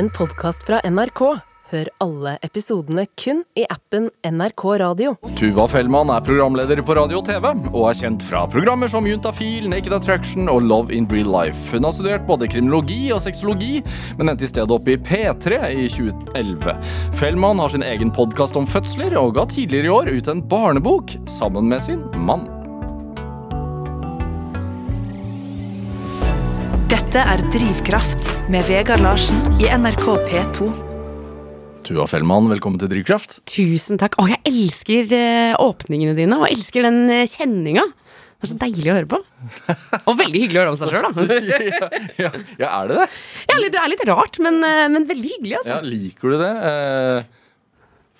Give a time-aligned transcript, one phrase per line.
[0.00, 1.20] en podkast fra NRK.
[1.70, 5.10] Hør alle episodene kun i appen NRK Radio.
[5.36, 9.68] Tuva Fellmann er programleder på radio og TV, og er kjent fra programmer som Juntafil,
[9.68, 11.68] Naked Attraction og Love in Real Life.
[11.74, 13.82] Hun har studert både kriminologi og sexologi,
[14.16, 16.80] men endte i stedet opp i P3 i 2011.
[17.20, 21.12] Fellmann har sin egen podkast om fødsler, og ga tidligere i år ut en barnebok
[21.28, 22.48] sammen med sin mann.
[27.10, 30.68] Dette er Drivkraft med Vegard Larsen i NRK P2.
[31.82, 33.40] Tuva Fellmann, velkommen til Drivkraft.
[33.50, 34.14] Tusen takk.
[34.22, 37.82] Å, jeg elsker eh, åpningene dine, og elsker den uh, kjenninga.
[37.90, 39.18] Det er så deilig å høre på.
[40.12, 41.26] Og veldig hyggelig å høre om seg sjøl, da.
[41.50, 41.90] ja,
[42.28, 42.32] ja,
[42.62, 43.10] ja, er det det?
[43.50, 45.80] Ja, det er litt rart, men, eh, men veldig hyggelig, altså.
[45.80, 46.54] Ja, liker du det?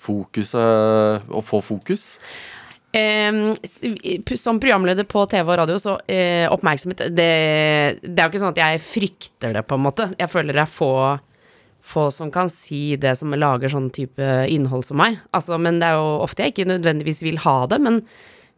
[0.03, 2.09] Fokuset fokus eh, Å få fokus?
[2.91, 7.27] P- som programleder på TV og radio, så eh, oppmerksomhet det,
[8.03, 10.09] det er jo ikke sånn at jeg frykter det, på en måte.
[10.19, 10.89] Jeg føler det er få,
[11.93, 15.21] få som kan si det som lager sånn type innhold som meg.
[15.31, 18.01] Altså, men det er jo ofte jeg ikke nødvendigvis vil ha det, men,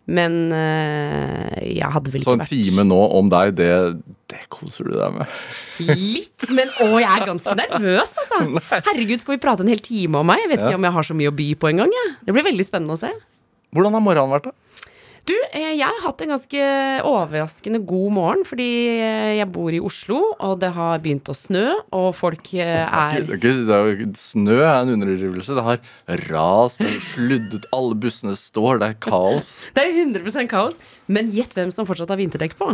[0.10, 3.70] men eh, jeg hadde vel ikke vært Så en time nå om deg, det,
[4.34, 5.38] det koser du deg med?
[5.94, 8.42] Litt, men å, jeg er ganske nervøs, altså.
[8.90, 10.42] Herregud, skal vi prate en hel time om meg?
[10.44, 10.82] Jeg vet ikke Ja.
[10.82, 11.94] om jeg har så mye å by på engang.
[12.02, 12.16] jeg.
[12.28, 13.14] Det blir veldig spennende å se.
[13.74, 14.58] Hvordan har morgenen vært, da?
[15.24, 16.64] Du, eh, jeg har hatt en ganske
[17.08, 18.66] overraskende god morgen, fordi
[19.00, 21.62] eh, jeg bor i Oslo, og det har begynt å snø,
[21.96, 25.56] og folk eh, er det er ikke- det er ikke- Snø er en underdrivelse.
[25.56, 25.80] Det har
[26.28, 29.66] rast, det har sluddet, alle bussene står, det er kaos.
[29.74, 30.76] Det er 100% kaos.
[31.12, 32.70] Men gjett hvem som fortsatt har vinterdekk på.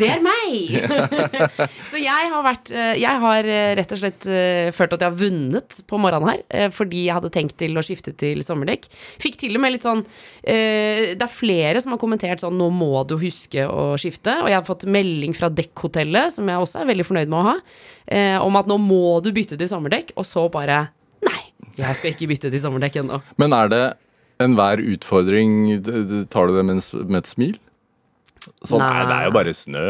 [0.00, 0.88] Det er meg!
[1.90, 5.12] Så jeg har vært eh, Jeg har eh, rett og slett eh, følt at jeg
[5.12, 8.88] har vunnet på morgenen her, fordi jeg hadde tenkt til å skifte til sommerdekk.
[9.20, 10.00] Fikk til og med litt sånn
[10.42, 14.58] Det er flere som har kommentert sånn 'nå må du huske å skifte', og jeg
[14.58, 17.56] har fått melding fra Dekkhotellet, som jeg også er veldig fornøyd med å ha,
[18.44, 20.88] om at 'nå må du bytte til sommerdekk', og så bare
[21.26, 21.40] Nei,
[21.78, 23.20] jeg skal ikke bytte til sommerdekk ennå.
[23.40, 23.84] Men er det
[24.42, 25.80] enhver utfordring
[26.30, 27.56] Tar du det med, med et smil?
[28.64, 28.92] Sånn, Nei.
[28.94, 29.86] nei, det er jo bare snø.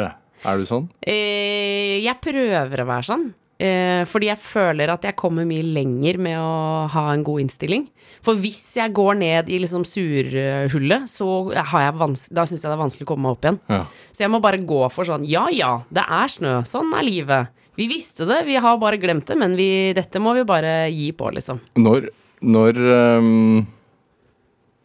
[0.49, 0.89] Er du sånn?
[1.03, 3.29] Eh, jeg prøver å være sånn.
[3.59, 7.89] Eh, fordi jeg føler at jeg kommer mye lenger med å ha en god innstilling.
[8.23, 11.29] For hvis jeg går ned i liksom surhullet, så
[11.73, 13.59] har da syns jeg det er vanskelig å komme meg opp igjen.
[13.71, 13.81] Ja.
[14.15, 17.55] Så jeg må bare gå for sånn ja ja, det er snø, sånn er livet.
[17.79, 21.11] Vi visste det, vi har bare glemt det, men vi, dette må vi bare gi
[21.15, 21.61] på, liksom.
[21.79, 22.09] Når
[22.47, 23.67] Når ehm,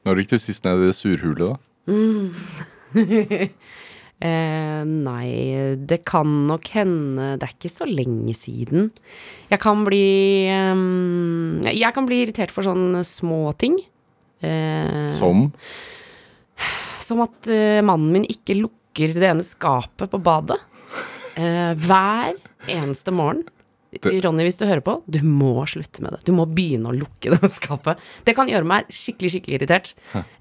[0.03, 1.57] Når gikk du sist ned i det surhulet, da?
[4.23, 8.85] Eh, nei, det kan nok hende Det er ikke så lenge siden.
[9.49, 13.75] Jeg kan bli ehm, Jeg kan bli irritert for sånne små ting.
[14.39, 15.49] Eh, Som?
[17.03, 20.59] som at eh, mannen min ikke lukker det ene skapet på badet.
[21.35, 22.37] Eh, hver
[22.71, 23.43] eneste morgen.
[24.01, 26.21] Ronny, hvis du hører på, du må slutte med det.
[26.27, 28.01] Du må begynne å lukke det skapet.
[28.25, 29.91] Det kan gjøre meg skikkelig skikkelig irritert.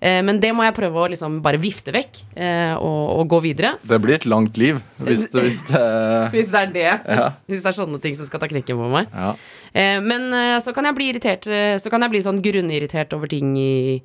[0.00, 3.42] Eh, men det må jeg prøve å liksom bare vifte vekk eh, og, og gå
[3.48, 3.74] videre.
[3.86, 5.84] Det blir et langt liv hvis, det- hvis det
[6.36, 6.88] Hvis det er det.
[7.06, 7.30] Ja.
[7.50, 9.10] Hvis det er sånne ting som skal ta knekken på meg.
[9.12, 9.32] Ja.
[9.74, 13.12] Eh, men eh, så kan jeg bli irritert eh, Så kan jeg bli sånn grunnirritert
[13.16, 14.00] over ting i,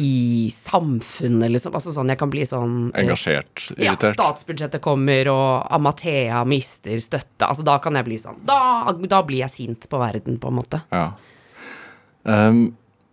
[0.00, 1.74] i samfunnet, liksom.
[1.76, 7.44] Altså sånn, jeg kan bli sånn Engasjert, Engasjert, Ja, statsbudsjettet kommer, og Amathea mister støtte.
[7.44, 10.56] Altså, da kan jeg bli sånn Da, da blir jeg sint på verden, på en
[10.56, 10.82] måte.
[10.94, 11.10] Ja.
[12.24, 12.70] Um,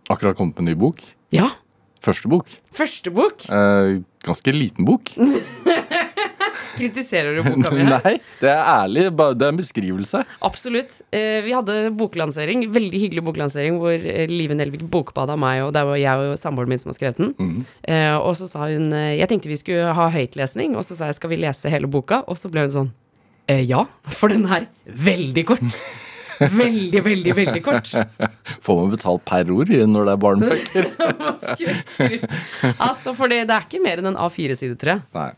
[0.08, 1.04] akkurat kommet med en ny bok.
[1.34, 1.50] Ja.
[2.04, 2.50] Første bok.
[2.72, 3.44] Første bok.
[3.52, 5.12] Uh, ganske liten bok.
[6.78, 7.84] Kritiserer du boka mi?
[7.88, 9.08] Nei, det er ærlig.
[9.18, 10.22] Det er en beskrivelse.
[10.46, 11.00] Absolutt.
[11.14, 15.84] Eh, vi hadde boklansering, veldig hyggelig boklansering, hvor eh, Live Nelvik bokbada meg, og det
[15.88, 17.62] var jeg og samboeren min som har skrevet den.
[17.88, 21.18] Eh, og så sa hun Jeg tenkte vi skulle ha høytlesning, og så sa jeg
[21.18, 22.92] skal vi lese hele boka, og så ble hun sånn
[23.50, 25.80] eh, Ja, for den er veldig kort.
[26.38, 27.90] Veldig, veldig, veldig kort.
[28.64, 30.88] Får man betalt per ord når det er barnebøker?
[32.88, 35.04] Altså, for det, det er ikke mer enn en A4-side, tror jeg.
[35.16, 35.30] Nei.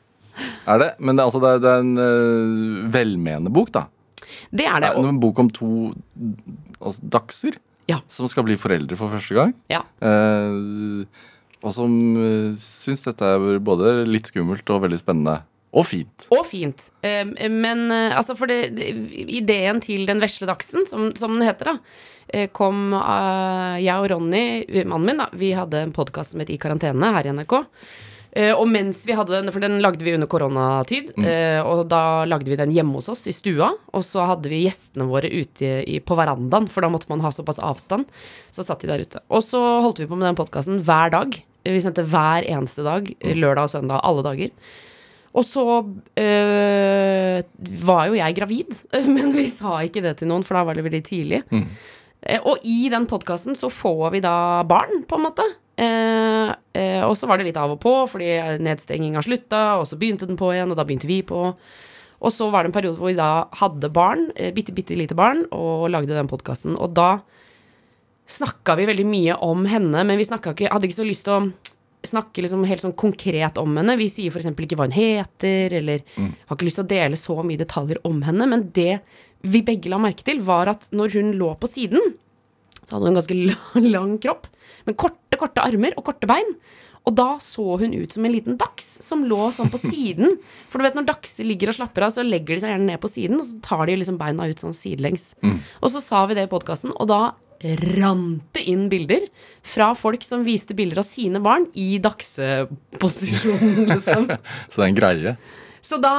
[0.69, 0.91] Er det?
[0.99, 3.87] Men det, altså, det, er, det er en uh, velmenende bok, da.
[4.51, 4.95] Det er Det det.
[5.03, 5.71] er en bok om to
[6.81, 7.57] altså, dachser
[7.91, 7.99] Ja.
[8.09, 9.55] som skal bli foreldre for første gang.
[9.73, 9.83] Ja.
[10.01, 11.05] Uh,
[11.61, 15.41] og som uh, syns dette er både litt skummelt og veldig spennende.
[15.71, 16.25] Og fint.
[16.35, 16.89] Og fint.
[17.07, 18.73] Eh, men altså, for det,
[19.31, 24.43] ideen til Den vesle dachsen, som, som den heter, da, kom av jeg og Ronny,
[24.83, 27.55] mannen min, da, vi hadde en podkast som het I karantene her i NRK.
[28.33, 32.23] Eh, og mens vi hadde den, for den lagde vi under koronatid, eh, og da
[32.31, 33.73] lagde vi den hjemme hos oss i stua.
[33.93, 37.33] Og så hadde vi gjestene våre ute i, på verandaen, for da måtte man ha
[37.35, 38.07] såpass avstand.
[38.55, 39.23] Så satt de der ute.
[39.35, 41.35] Og så holdt vi på med den podkasten hver dag.
[41.67, 44.55] Vi sendte hver eneste dag, eh, lørdag og søndag, alle dager.
[45.31, 45.63] Og så
[46.19, 47.43] øh,
[47.85, 48.81] var jo jeg gravid,
[49.15, 51.43] men vi sa ikke det til noen, for da var det veldig tidlig.
[51.55, 54.35] Eh, Og i den podkasten så får vi da
[54.69, 55.47] barn, på en måte.
[55.81, 59.99] Eh, eh, og så var det litt av og på, fordi nedstenginga slutta, og så
[60.01, 61.47] begynte den på igjen, og da begynte vi på.
[62.21, 65.17] Og så var det en periode hvor vi da hadde barn, eh, bitte, bitte lite
[65.17, 66.77] barn, og lagde den podkasten.
[66.77, 67.23] Og da
[68.31, 71.49] snakka vi veldig mye om henne, men vi ikke, hadde ikke så lyst til å
[72.07, 73.97] snakke liksom helt sånn konkret om henne.
[74.01, 74.53] Vi sier f.eks.
[74.53, 78.23] ikke hva hun heter, eller har ikke lyst til å dele så mye detaljer om
[78.25, 78.47] henne.
[78.49, 79.01] Men det
[79.41, 82.15] vi begge la merke til, var at når hun lå på siden,
[82.85, 83.39] så hadde hun en ganske
[83.95, 84.49] lang, kropp,
[84.87, 86.55] men korte, korte armer og korte bein.
[87.09, 90.37] Og da så hun ut som en liten dachs som lå sånn på siden.
[90.69, 93.01] For du vet når dachser ligger og slapper av, så legger de seg gjerne ned
[93.01, 95.31] på siden, og så tar de liksom beina ut sånn sidelengs.
[95.81, 97.23] Og så sa vi det i podkasten, og da
[97.61, 99.27] rant det inn bilder
[99.67, 104.31] fra folk som viste bilder av sine barn i dachseposisjon, liksom.
[104.69, 105.35] Så det er en greie.
[105.85, 106.13] Så da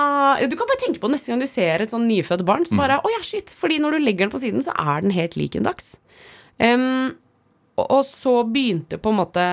[0.50, 2.66] Du kan bare tenke på det neste gang du ser et sånn nyfødt barn.
[2.66, 3.54] Så bare Å ja, shit.
[3.54, 5.96] Fordi når du legger den på siden, så er den helt lik en dachs.
[6.62, 7.14] Em,
[7.80, 9.44] og, så begynte på en måte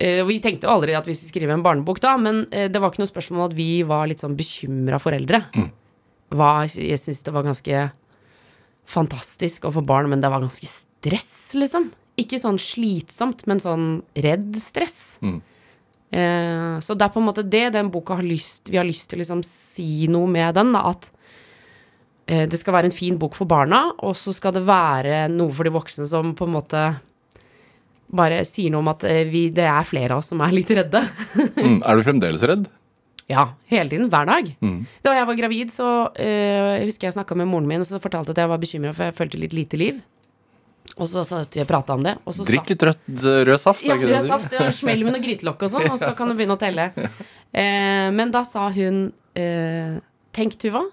[0.00, 2.80] eh, Vi tenkte jo aldri at vi skulle skrive en barnebok da, men eh, det
[2.80, 5.42] var ikke noe spørsmål om at vi var litt sånn bekymra foreldre.
[6.36, 7.84] Var, jeg syns det var ganske
[8.86, 11.90] fantastisk å få barn, men det var ganske stress, liksom.
[12.18, 13.86] Ikke sånn slitsomt, men sånn
[14.24, 15.18] redd stress.
[15.20, 15.38] Mm.
[16.16, 19.08] Eh, så det er på en måte det den boka har lyst Vi har lyst
[19.10, 21.10] til å liksom si noe med den, da, at
[22.26, 25.68] det skal være en fin bok for barna, og så skal det være noe for
[25.68, 26.80] de voksne som på en måte
[28.14, 30.72] bare sier noe om at eh, vi, det er flere av oss som er litt
[30.74, 31.04] redde.
[31.56, 31.80] Mm.
[31.82, 32.66] Er du fremdeles redd?
[33.30, 34.10] Ja, hele tiden.
[34.12, 34.48] Hver dag.
[34.62, 34.84] Mm.
[35.02, 38.34] Da jeg var gravid, så uh, husker jeg snakka med moren min, og så fortalte
[38.34, 39.98] at jeg var bekymra for jeg følte litt lite liv.
[40.94, 42.14] Og så satt vi og prata om det.
[42.46, 43.00] Drikk litt rød,
[43.48, 43.86] rød saft.
[43.88, 44.54] ja, rød saft.
[44.54, 46.90] ja, Smell med noe grytelokk og sånn, og så kan du begynne å telle.
[46.94, 49.98] Uh, men da sa hun uh,
[50.36, 50.84] Tenk, Tuva.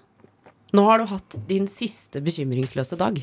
[0.74, 3.20] Nå har du hatt din siste bekymringsløse dag.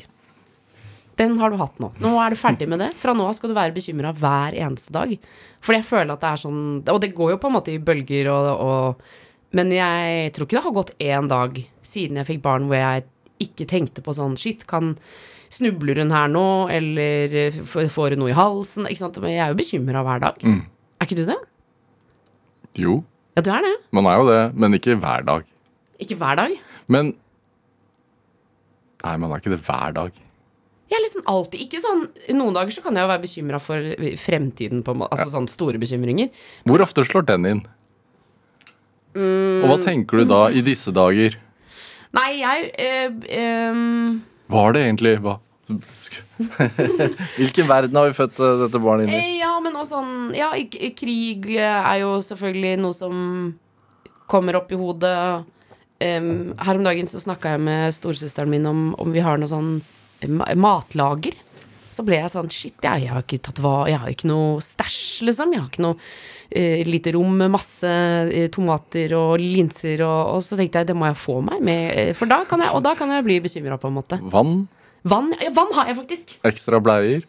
[1.20, 1.90] Den har du hatt nå.
[2.00, 2.92] Nå er du ferdig med det.
[2.96, 5.12] Fra nå av skal du være bekymra hver eneste dag.
[5.60, 7.82] Fordi jeg føler at det er sånn Og det går jo på en måte i
[7.82, 12.40] bølger og, og Men jeg tror ikke det har gått én dag siden jeg fikk
[12.46, 13.04] barn hvor jeg
[13.44, 14.94] ikke tenkte på sånn Shit, kan
[15.52, 18.86] Snubler hun her nå, eller får hun noe i halsen?
[18.88, 19.18] Ikke sant?
[19.20, 20.38] Men jeg er jo bekymra hver dag.
[20.40, 20.62] Mm.
[20.96, 21.36] Er ikke du det?
[22.80, 23.02] Jo,
[23.36, 23.74] Ja, du er det.
[23.92, 25.44] man er jo det, men ikke hver dag.
[26.00, 26.54] Ikke hver dag.
[26.88, 27.12] Men
[29.02, 30.20] Nei, man er ikke det hver dag.
[30.92, 32.02] Jeg er liksom alltid Ikke sånn
[32.36, 33.86] Noen dager så kan jeg jo være bekymra for
[34.20, 34.94] fremtiden, på.
[35.08, 36.28] Altså sånn store bekymringer.
[36.68, 37.62] Hvor ofte slår den inn?
[39.16, 41.34] Og hva tenker du da i disse dager?
[42.16, 43.80] Nei, jeg øh, øh,
[44.52, 45.38] Var det egentlig hva?
[47.38, 49.18] Hvilken verden har vi født eh, dette barnet inn i?
[49.20, 50.50] eh, Ja, men også sånn Ja,
[50.98, 53.14] krig er jo selvfølgelig noe som
[54.32, 55.44] kommer opp i hodet.
[56.02, 59.50] Em, her om dagen så snakka jeg med storesøsteren min om om vi har noe
[59.50, 59.76] sånn
[60.58, 61.36] matlager.
[61.92, 64.62] Så ble jeg sånn Shit, jeg, jeg har ikke tatt hva Jeg har ikke noe
[64.64, 65.52] stæsj, liksom.
[65.52, 67.90] Jeg har ikke noe uh, lite rom med masse
[68.30, 71.84] uh, tomater og linser og, og så tenkte jeg det må jeg få meg med,
[71.92, 74.18] eh, for da kan jeg, og da kan jeg bli bekymra, på en måte.
[74.32, 74.66] Vann?
[75.08, 76.36] Vann, ja, vann har jeg faktisk.
[76.48, 77.24] Ekstra bleier?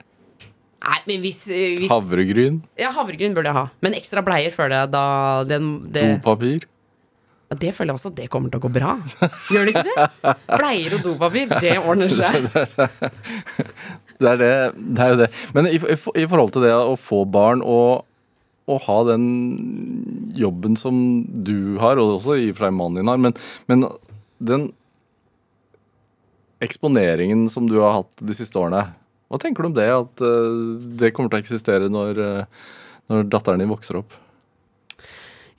[0.84, 2.60] Nei, men hvis, hvis Havregryn?
[2.80, 3.68] Ja, havregryn burde jeg ha.
[3.84, 5.06] Men ekstra bleier føler jeg da
[5.48, 6.68] den, det, Dopapir?
[7.54, 8.96] Ja, det føler jeg også at det kommer til å gå bra.
[9.54, 10.36] Gjør det ikke det?
[10.50, 12.50] Bleier og dopapir, det ordner seg.
[14.24, 14.50] Det er, det,
[14.96, 15.26] det er jo det.
[15.58, 18.06] Men i, i, i forhold til det å få barn og,
[18.72, 19.26] å ha den
[20.38, 20.96] jobben som
[21.28, 23.36] du har, og også i og for seg mannen din har, men,
[23.68, 23.84] men
[24.40, 24.70] den
[26.64, 28.86] eksponeringen som du har hatt de siste årene,
[29.28, 29.90] hva tenker du om det?
[29.92, 30.58] At eh,
[31.02, 32.68] det kommer til å eksistere når, eh,
[33.12, 34.16] når datteren din vokser opp?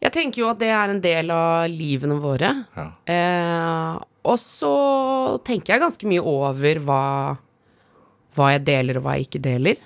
[0.05, 2.51] Jeg tenker jo at det er en del av livene våre.
[2.77, 2.87] Ja.
[3.09, 4.75] Eh, og så
[5.45, 7.05] tenker jeg ganske mye over hva,
[8.37, 9.81] hva jeg deler, og hva jeg ikke deler.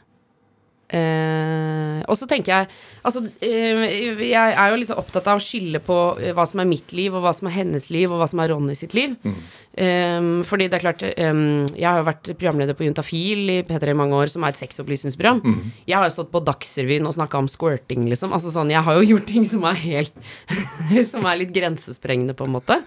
[0.89, 2.69] Eh, og så tenker jeg
[3.05, 6.69] Altså, eh, jeg er jo liksom opptatt av å skille på eh, hva som er
[6.69, 9.15] mitt liv, og hva som er hennes liv, og hva som er Ronny sitt liv.
[9.25, 11.43] Eh, fordi det er klart eh,
[11.77, 14.61] Jeg har jo vært programleder på Juntafil i P3 i mange år, som er et
[14.61, 15.45] sexopplysningsprogram.
[15.89, 18.35] Jeg har jo stått på Dagsrevyen og snakka om squirting, liksom.
[18.37, 20.13] Altså sånn, jeg har jo gjort ting som er helt
[21.13, 22.83] Som er litt grensesprengende, på en måte.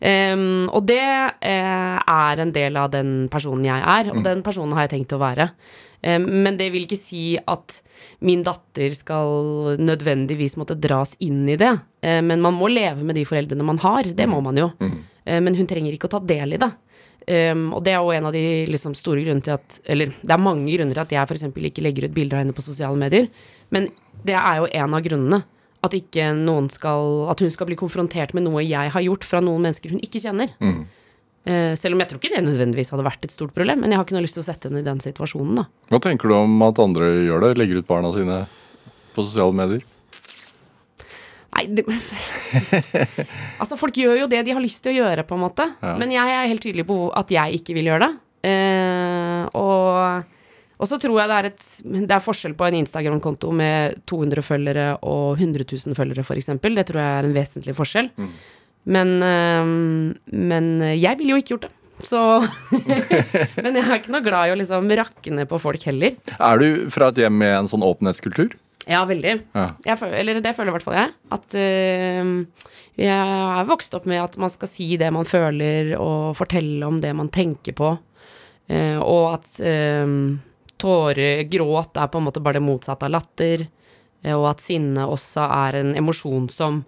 [0.00, 4.72] Um, og det eh, er en del av den personen jeg er, og den personen
[4.72, 5.50] har jeg tenkt å være.
[6.00, 7.74] Men det vil ikke si at
[8.24, 11.74] min datter skal nødvendigvis måtte dras inn i det.
[12.00, 14.70] Men man må leve med de foreldrene man har, det må man jo.
[15.24, 16.70] Eh, men hun trenger ikke å ta del i det.
[17.30, 20.40] Og det er jo en av de liksom, store grunnene til at Eller det er
[20.40, 21.44] mange grunner til at jeg f.eks.
[21.68, 23.28] ikke legger ut bilder av henne på sosiale medier.
[23.70, 23.86] Men
[24.26, 25.42] det er jo en av grunnene.
[25.84, 25.94] At
[26.74, 30.02] skal At hun skal bli konfrontert med noe jeg har gjort fra noen mennesker hun
[30.02, 30.50] ikke kjenner.
[30.58, 30.80] Eh,
[31.40, 34.04] selv om jeg tror ikke det nødvendigvis hadde vært et stort problem, men jeg har
[34.04, 35.64] ikke noe lyst til å sette henne i den situasjonen, da.
[35.88, 37.54] Hva tenker du om at andre gjør det?
[37.56, 38.42] Legger ut barna sine
[39.14, 39.86] på sosiale medier?
[41.56, 41.84] Nei, det,
[43.60, 45.66] altså folk gjør jo det de har lyst til å gjøre, på en måte.
[45.82, 45.96] Ja.
[46.00, 48.12] Men jeg er helt tydelig på at jeg ikke vil gjøre det.
[48.50, 50.22] Eh, og,
[50.80, 51.64] og så tror jeg det er et
[52.08, 56.52] Det er forskjell på en Instagram-konto med 200 følgere og 100 000 følgere, f.eks.
[56.54, 58.08] Det tror jeg er en vesentlig forskjell.
[58.88, 59.74] Men, eh,
[60.32, 61.74] men jeg ville jo ikke gjort det.
[62.06, 62.20] Så
[63.64, 66.16] Men jeg er ikke noe glad i å liksom rakne på folk heller.
[66.38, 68.56] Er du fra et hjem med en sånn åpenhetskultur?
[68.88, 69.34] Ja, veldig.
[69.52, 69.96] Ja.
[69.96, 71.10] Føler, eller det føler i hvert fall jeg.
[71.36, 76.38] At uh, jeg er vokst opp med at man skal si det man føler, og
[76.38, 77.92] fortelle om det man tenker på.
[78.70, 80.16] Uh, og at uh,
[80.80, 83.68] tårer, gråt, er på en måte bare det motsatte av latter.
[84.32, 86.82] og at sinne også er en emosjon som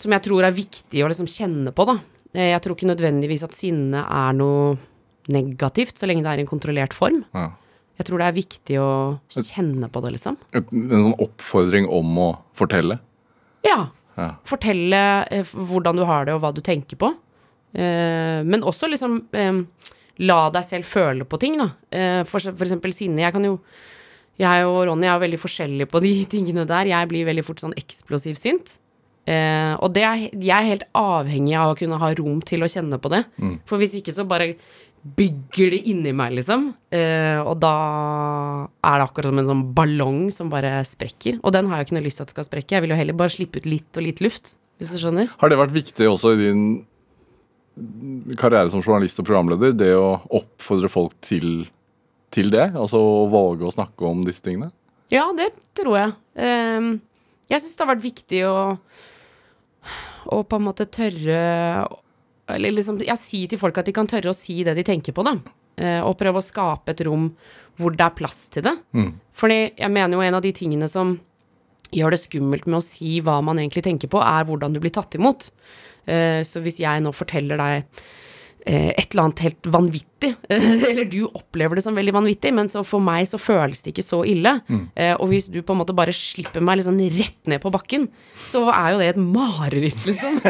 [0.00, 1.98] Som jeg tror er viktig å liksom kjenne på, da.
[2.32, 4.78] Eh, jeg tror ikke nødvendigvis at sinne er noe
[5.30, 7.22] negativt, så lenge det er i en kontrollert form.
[7.36, 7.50] Ja.
[8.00, 8.90] Jeg tror det er viktig å
[9.28, 10.38] kjenne på det, liksom.
[10.56, 12.96] En sånn oppfordring om å fortelle?
[13.66, 13.90] Ja.
[14.16, 14.30] Ja.
[14.48, 17.12] Fortelle eh, hvordan du har det, og hva du tenker på.
[17.76, 19.60] Eh, men også liksom eh,
[20.24, 21.70] la deg selv føle på ting, da.
[21.92, 23.22] Eh, for, for eksempel sinne.
[23.26, 23.58] Jeg kan jo
[24.40, 26.88] Jeg og Ronny er veldig forskjellige på de tingene der.
[26.88, 28.78] Jeg blir veldig fort sånn eksplosiv sint.
[29.30, 32.70] Eh, og det er, jeg er helt avhengig av å kunne ha rom til å
[32.70, 33.24] kjenne på det.
[33.68, 34.54] For hvis ikke så bare
[35.00, 36.66] bygger det inni meg, liksom.
[36.92, 37.72] Eh, og da
[38.84, 41.38] er det akkurat som en sånn ballong som bare sprekker.
[41.40, 42.76] Og den har jeg ikke noe lyst til at skal sprekke.
[42.76, 45.32] Jeg vil jo heller bare slippe ut litt og litt luft, hvis du skjønner.
[45.40, 46.64] Har det vært viktig også i din
[48.36, 51.62] karriere som journalist og programleder, det å oppfordre folk til,
[52.34, 52.68] til det?
[52.74, 54.68] Altså å våge å snakke om disse tingene?
[55.10, 56.12] Ja, det tror jeg.
[56.36, 56.90] Eh,
[57.50, 58.58] jeg syns det har vært viktig å,
[60.30, 61.40] å på en måte tørre
[62.50, 65.14] Eller liksom Jeg sier til folk at de kan tørre å si det de tenker
[65.16, 65.36] på, da.
[65.80, 67.30] Eh, og prøve å skape et rom
[67.80, 68.74] hvor det er plass til det.
[69.32, 71.14] Fordi jeg mener jo en av de tingene som
[71.94, 74.92] gjør det skummelt med å si hva man egentlig tenker på, er hvordan du blir
[74.94, 75.48] tatt imot.
[76.06, 78.02] Eh, så hvis jeg nå forteller deg
[78.66, 83.02] et eller annet helt vanvittig, eller du opplever det som veldig vanvittig, men så for
[83.04, 84.58] meg så føles det ikke så ille.
[84.68, 84.82] Mm.
[85.16, 88.08] og hvis du på en måte bare slipper meg liksom rett ned på bakken,
[88.50, 90.40] så er jo det et mareritt, liksom.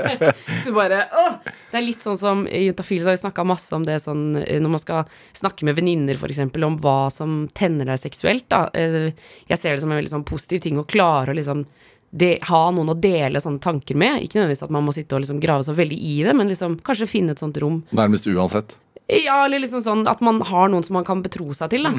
[0.64, 1.38] så bare åh!
[1.72, 4.36] Det er litt sånn som i Juntafil så har vi snakka masse om det sånn
[4.42, 8.66] eh, når man skal snakke med venninner, f.eks., om hva som tenner deg seksuelt, da.
[8.76, 9.12] Eh,
[9.48, 11.64] jeg ser det som en veldig sånn positiv ting å klare å liksom
[12.12, 14.20] det, ha noen å dele sånne tanker med.
[14.22, 16.78] Ikke nødvendigvis at man må sitte og liksom grave så veldig i det, men liksom
[16.84, 17.82] kanskje finne et sånt rom.
[17.96, 18.76] Nærmest uansett.
[19.12, 21.90] Ja, eller liksom sånn at man har noen som man kan betro seg til, da.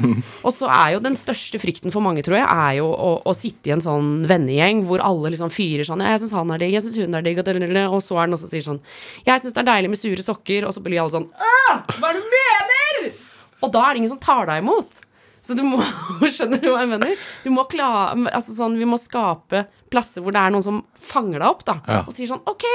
[0.46, 3.34] Og så er jo den største frykten for mange, tror jeg, er jo å, å
[3.36, 6.74] sitte i en sånn vennegjeng hvor alle liksom fyrer sånn jeg syns han er digg,
[6.74, 8.80] jeg syns hun er digg, og, så er det noen som sier sånn
[9.26, 12.16] Jeg syns det er deilig med sure sokker, og så blir alle sånn hva er
[12.16, 13.10] det du mener?!
[13.64, 15.04] Og da er det ingen som tar deg imot.
[15.44, 15.80] Så du må
[16.34, 17.24] Skjønner du hva jeg mener?
[17.44, 21.38] Du må klare Altså sånn, vi må skape plasser hvor det er noen som fanger
[21.40, 21.80] deg opp, da.
[21.86, 22.04] Ja.
[22.04, 22.66] Og sier sånn OK,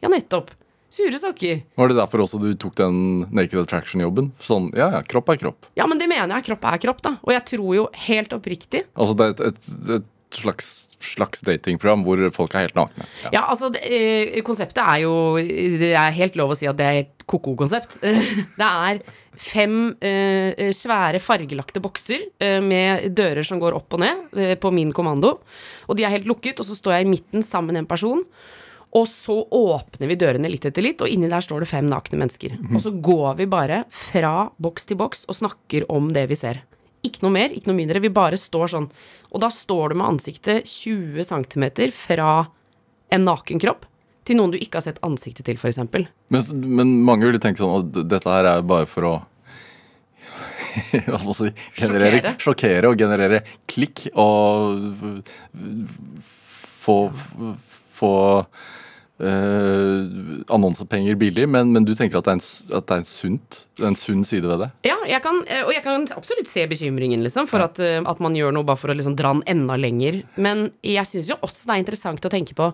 [0.00, 0.54] ja, nettopp.
[0.94, 1.64] Sure sokker.
[1.74, 2.98] Var det derfor også du tok den
[3.34, 4.28] Naked Attraction-jobben?
[4.38, 5.66] Sånn, ja ja, kropp er kropp.
[5.74, 6.46] Ja, men det mener jeg.
[6.52, 7.16] Kropp er kropp, da.
[7.26, 10.06] Og jeg tror jo helt oppriktig Altså det er et, et, et
[10.40, 10.70] slags,
[11.02, 13.08] slags datingprogram hvor folk er helt nakne.
[13.24, 13.30] Ja.
[13.38, 16.86] Ja, altså, det, eh, konseptet er jo Det er helt lov å si at det
[16.86, 17.98] er et ko-ko-konsept.
[18.60, 19.00] Det er
[19.40, 24.70] fem eh, svære fargelagte bokser eh, med dører som går opp og ned eh, på
[24.74, 25.38] min kommando.
[25.88, 28.22] Og de er helt lukket, og så står jeg i midten sammen med en person.
[28.94, 32.20] Og så åpner vi dørene litt etter litt, og inni der står det fem nakne
[32.20, 32.54] mennesker.
[32.70, 36.62] Og så går vi bare fra boks til boks og snakker om det vi ser.
[37.04, 38.02] Ikke noe mer, ikke noe mindre.
[38.02, 38.90] Vi bare står sånn.
[39.30, 42.30] Og da står du med ansiktet 20 cm fra
[43.14, 43.84] en naken kropp
[44.24, 45.82] til noen du ikke har sett ansiktet til, f.eks.
[45.92, 49.14] Men, men mange ville tenke sånn at dette her er bare for å
[51.06, 52.32] hva skal man si generere, Sjokkere.
[52.42, 55.12] Sjokkere og generere klikk og
[56.84, 56.96] få,
[57.94, 58.14] få
[59.20, 61.46] eh, annonsepenger billig.
[61.48, 62.44] Men, men du tenker at det er en,
[62.78, 64.70] at det er en, sunt, det er en sunn side ved det?
[64.88, 68.22] Ja, jeg kan, eh, og jeg kan absolutt se bekymringen, liksom, for at, eh, at
[68.24, 70.22] man gjør noe bare for å liksom dra den enda lenger.
[70.36, 72.72] Men jeg syns jo også det er interessant å tenke på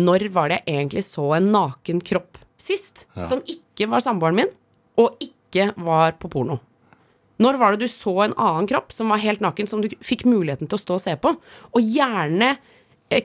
[0.00, 3.06] når var det jeg egentlig så en naken kropp sist?
[3.24, 4.50] Som ikke var samboeren min,
[5.00, 6.60] og ikke var på porno.
[7.40, 10.26] Når var det du så en annen kropp som var helt naken, som du fikk
[10.28, 11.32] muligheten til å stå og se på?
[11.72, 12.50] Og gjerne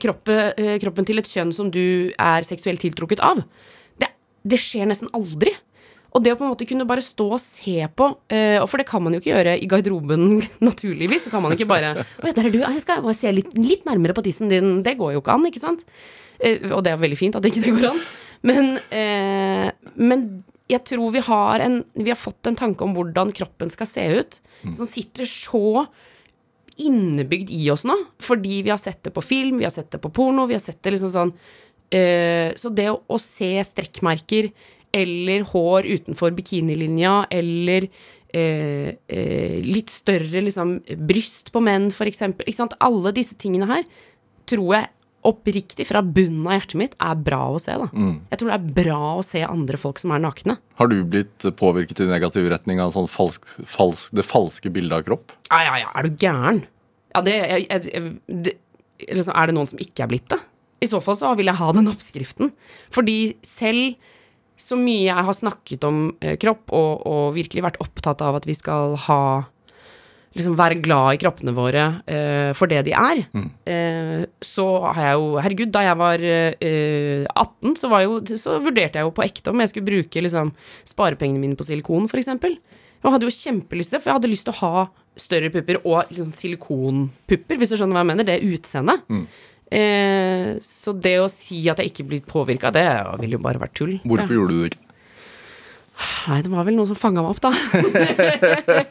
[0.02, 3.44] kroppen, eh, kroppen til et kjønn som du er seksuelt tiltrukket av.
[4.02, 4.10] Det,
[4.42, 5.54] det skjer nesten aldri.
[6.16, 8.80] Og det å på en måte kunne bare stå og se på, eh, og for
[8.80, 12.24] det kan man jo ikke gjøre i garderoben naturligvis, så kan man ikke bare Å
[12.24, 12.62] ja, der er du.
[12.64, 14.80] Ah, Jeg skal bare se litt, litt nærmere på tissen din.
[14.86, 15.84] Det går jo ikke an, ikke sant?
[16.40, 18.02] Eh, og det er veldig fint at ikke det går an.
[18.46, 20.26] Men, eh, men
[20.72, 24.06] jeg tror vi har, en, vi har fått en tanke om hvordan kroppen skal se
[24.18, 24.40] ut,
[24.74, 25.84] som sitter så
[26.82, 30.00] innebygd i oss nå, fordi vi har sett det på film, vi har sett det
[30.02, 34.50] på porno, vi har sett det liksom sånn uh, Så det å, å se strekkmerker
[34.96, 37.88] eller hår utenfor bikinilinja eller
[38.32, 40.78] eh, eh, litt større liksom
[41.08, 42.48] bryst på menn, for eksempel?
[42.80, 43.84] Alle disse tingene her
[44.48, 44.95] tror jeg
[45.26, 47.88] oppriktig fra bunnen av hjertet mitt er bra å se, da.
[48.32, 50.58] Jeg tror det er bra å se andre folk som er nakne.
[50.78, 55.06] Har du blitt påvirket i negativ retning av sånn falsk, falsk, det falske bildet av
[55.08, 55.34] kropp?
[55.50, 56.62] Ja, ja, ja, er du gæren?
[57.16, 58.56] Ja, det, jeg, jeg, jeg, det
[59.08, 60.40] liksom, Er det noen som ikke er blitt det?
[60.84, 62.52] I så fall så vil jeg ha den oppskriften.
[62.92, 63.96] Fordi selv
[64.60, 68.48] så mye jeg har snakket om eh, kropp, og, og virkelig vært opptatt av at
[68.48, 69.20] vi skal ha
[70.36, 73.22] Liksom være glad i kroppene våre uh, for det de er,
[73.66, 78.58] eh, så har jeg jo Herregud, da jeg var uh, 18, så, var jo, så
[78.60, 80.52] vurderte jeg jo på ekte om jeg skulle bruke liksom,
[80.84, 82.58] sparepengene mine på silikon, eksempel.
[83.02, 85.80] Jeg hadde jo kjempelyst til det, for jeg hadde lyst til å ha større pupper
[85.82, 88.26] og liksom silikonpupper, hvis du skjønner hva jeg mener.
[88.28, 89.06] Det utseendet.
[89.66, 92.86] Eh, så det å si at jeg ikke blir påvirka, det
[93.22, 93.96] ville jo bare vært tull.
[94.06, 94.85] Hvorfor gjorde du det ikke?
[96.26, 97.52] Nei, det var vel noen som fanga meg opp, da.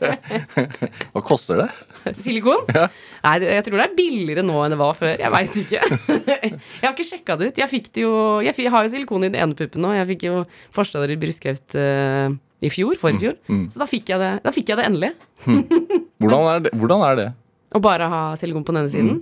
[1.13, 2.15] Hva koster det?
[2.17, 2.63] Silikon?
[2.71, 5.13] Nei, jeg tror det er billigere nå enn det var før.
[5.19, 5.81] Jeg veit ikke.
[6.31, 7.62] jeg har ikke sjekka det ut.
[7.62, 9.93] Jeg det jo Jeg har jo silikon i den ene puppen nå.
[9.97, 10.41] Jeg fikk jo
[10.74, 12.33] forstader i brystkreft uh,
[12.65, 13.38] i fjor, forrige fjor.
[13.74, 15.13] Så da fikk, jeg det, fikk jeg det endelig.
[16.24, 16.75] Hvordan er det?
[16.79, 17.29] Hvordan er det?
[17.75, 19.19] Å bare ha silikon på den ene siden.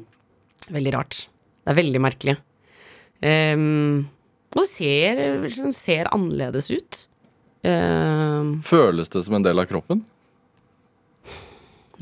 [0.71, 1.25] Veldig rart.
[1.63, 2.37] Det er veldig merkelig.
[3.23, 4.05] Um,
[4.53, 7.07] og det ser, ser annerledes ut.
[7.63, 10.03] Ehm, Føles det som en del av kroppen?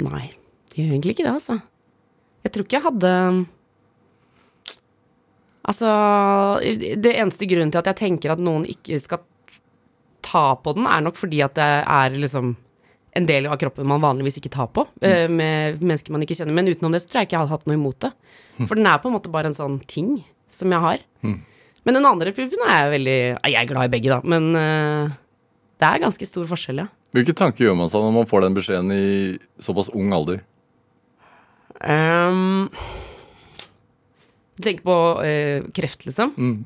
[0.01, 0.32] nei,
[0.72, 1.60] det gjør egentlig ikke det, altså.
[2.41, 3.12] Jeg tror ikke jeg hadde
[5.62, 5.89] Altså,
[6.98, 9.22] det eneste grunnen til at jeg tenker at noen ikke skal
[10.25, 12.56] ta på den, er nok fordi at det er liksom
[13.13, 15.38] en del av kroppen man vanligvis ikke tar på, mm.
[15.38, 16.55] med mennesker man ikke kjenner.
[16.57, 18.12] Men utenom det så tror jeg ikke jeg hadde hatt noe imot det.
[18.64, 20.16] For den er på en måte bare en sånn ting
[20.51, 21.03] som jeg har.
[21.85, 25.14] Men den andre puppen er jeg veldig Jeg er glad i begge, da, men eh,
[25.81, 26.89] det er ganske stor forskjell, ja.
[27.15, 29.05] Hvilke tanker gjør man seg når man får den beskjeden i
[29.59, 30.44] såpass ung alder?
[31.81, 32.70] Um,
[34.55, 36.35] du tenker på uh, kreft, liksom?
[36.37, 36.59] Mm.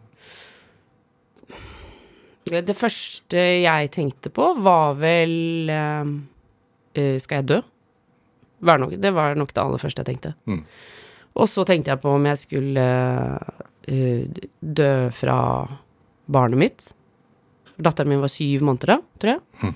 [2.46, 7.58] Det første jeg tenkte på, var vel eh, Skal jeg dø?
[8.62, 10.36] Det var nok det aller første jeg tenkte.
[10.46, 10.60] Mm.
[11.42, 12.86] Og så tenkte jeg på om jeg skulle
[13.90, 15.40] uh, dø fra
[16.30, 16.88] barnet mitt.
[17.78, 19.76] Datteren min var syv måneder da, tror jeg.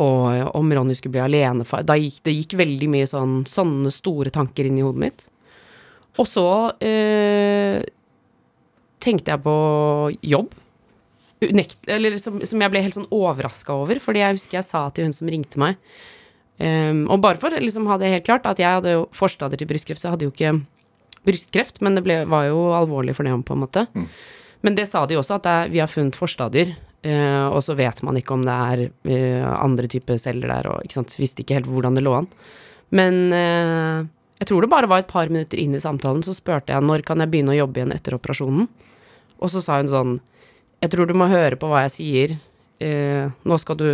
[0.00, 3.92] Og eh, om Ronny skulle bli alenefar Da gikk det gikk veldig mye sånn, sånne
[3.94, 5.26] store tanker inn i hodet mitt.
[6.20, 6.46] Og så
[6.84, 7.80] eh,
[9.00, 9.56] tenkte jeg på
[10.26, 10.56] jobb.
[11.40, 14.82] Unekt, eller som, som jeg ble helt sånn overraska over, fordi jeg husker jeg sa
[14.92, 15.78] til hun som ringte meg
[16.60, 19.70] um, Og bare for liksom ha det helt klart, at jeg hadde jo forstadier til
[19.70, 20.52] brystkreft, så jeg hadde jo ikke
[21.24, 23.86] brystkreft, men det ble, var jo alvorlig for det, på en måte.
[24.66, 28.02] Men det sa de også, at er, vi har funnet forstadier, Uh, og så vet
[28.04, 31.56] man ikke om det er uh, andre typer celler der, og ikke sant, visste ikke
[31.56, 32.26] helt hvordan det lå an.
[32.92, 34.04] Men uh,
[34.42, 37.06] jeg tror det bare var et par minutter inn i samtalen, så spurte jeg når
[37.08, 38.68] kan jeg begynne å jobbe igjen etter operasjonen.
[39.40, 40.18] Og så sa hun sånn
[40.82, 42.34] Jeg tror du må høre på hva jeg sier.
[42.80, 43.90] Nå skal du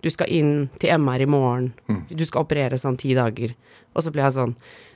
[0.00, 1.72] Du skal inn til MR i morgen.
[2.08, 3.52] Du skal opereres om ti dager.
[3.96, 4.54] Og så ble jeg sånn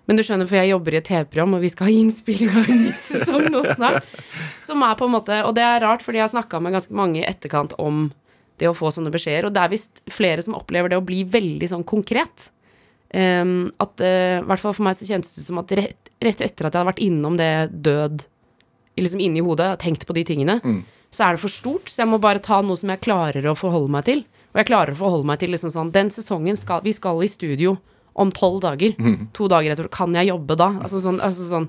[0.09, 2.71] Men du skjønner, for jeg jobber i et TV-program, og vi skal ha innspilling av
[2.71, 4.17] en ny sesong nå snart.
[4.65, 6.97] Som er på en måte Og det er rart, fordi jeg har snakka med ganske
[6.99, 8.09] mange i etterkant om
[8.61, 11.23] det å få sånne beskjeder, og det er visst flere som opplever det å bli
[11.27, 12.51] veldig sånn konkret.
[13.11, 16.45] Um, at I I hvert fall for meg så kjentes det som at rett, rett
[16.45, 17.49] etter at jeg hadde vært innom det
[17.85, 18.23] død
[19.01, 20.59] liksom inni hodet, tenkt på de tingene,
[21.11, 21.89] så er det for stort.
[21.89, 24.23] Så jeg må bare ta noe som jeg klarer å forholde meg til.
[24.53, 27.29] Og jeg klarer å forholde meg til liksom sånn Den sesongen skal Vi skal i
[27.31, 27.79] studio
[28.14, 28.94] om tolv dager.
[29.37, 29.88] To dager etter.
[29.92, 30.68] Kan jeg jobbe da?
[30.83, 31.68] Altså sånn, altså sånn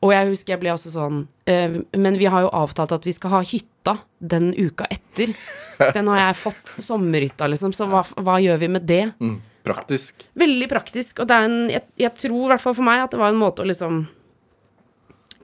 [0.00, 1.16] Og jeg husker jeg ble også sånn
[1.50, 5.34] eh, Men vi har jo avtalt at vi skal ha hytta den uka etter.
[5.96, 7.72] Den har jeg fått, sommerhytta, liksom.
[7.72, 9.06] Så hva, hva gjør vi med det?
[9.16, 9.38] Mm.
[9.64, 10.26] Praktisk.
[10.36, 11.22] Veldig praktisk.
[11.22, 13.32] Og det er en jeg, jeg tror i hvert fall for meg at det var
[13.32, 14.02] en måte å liksom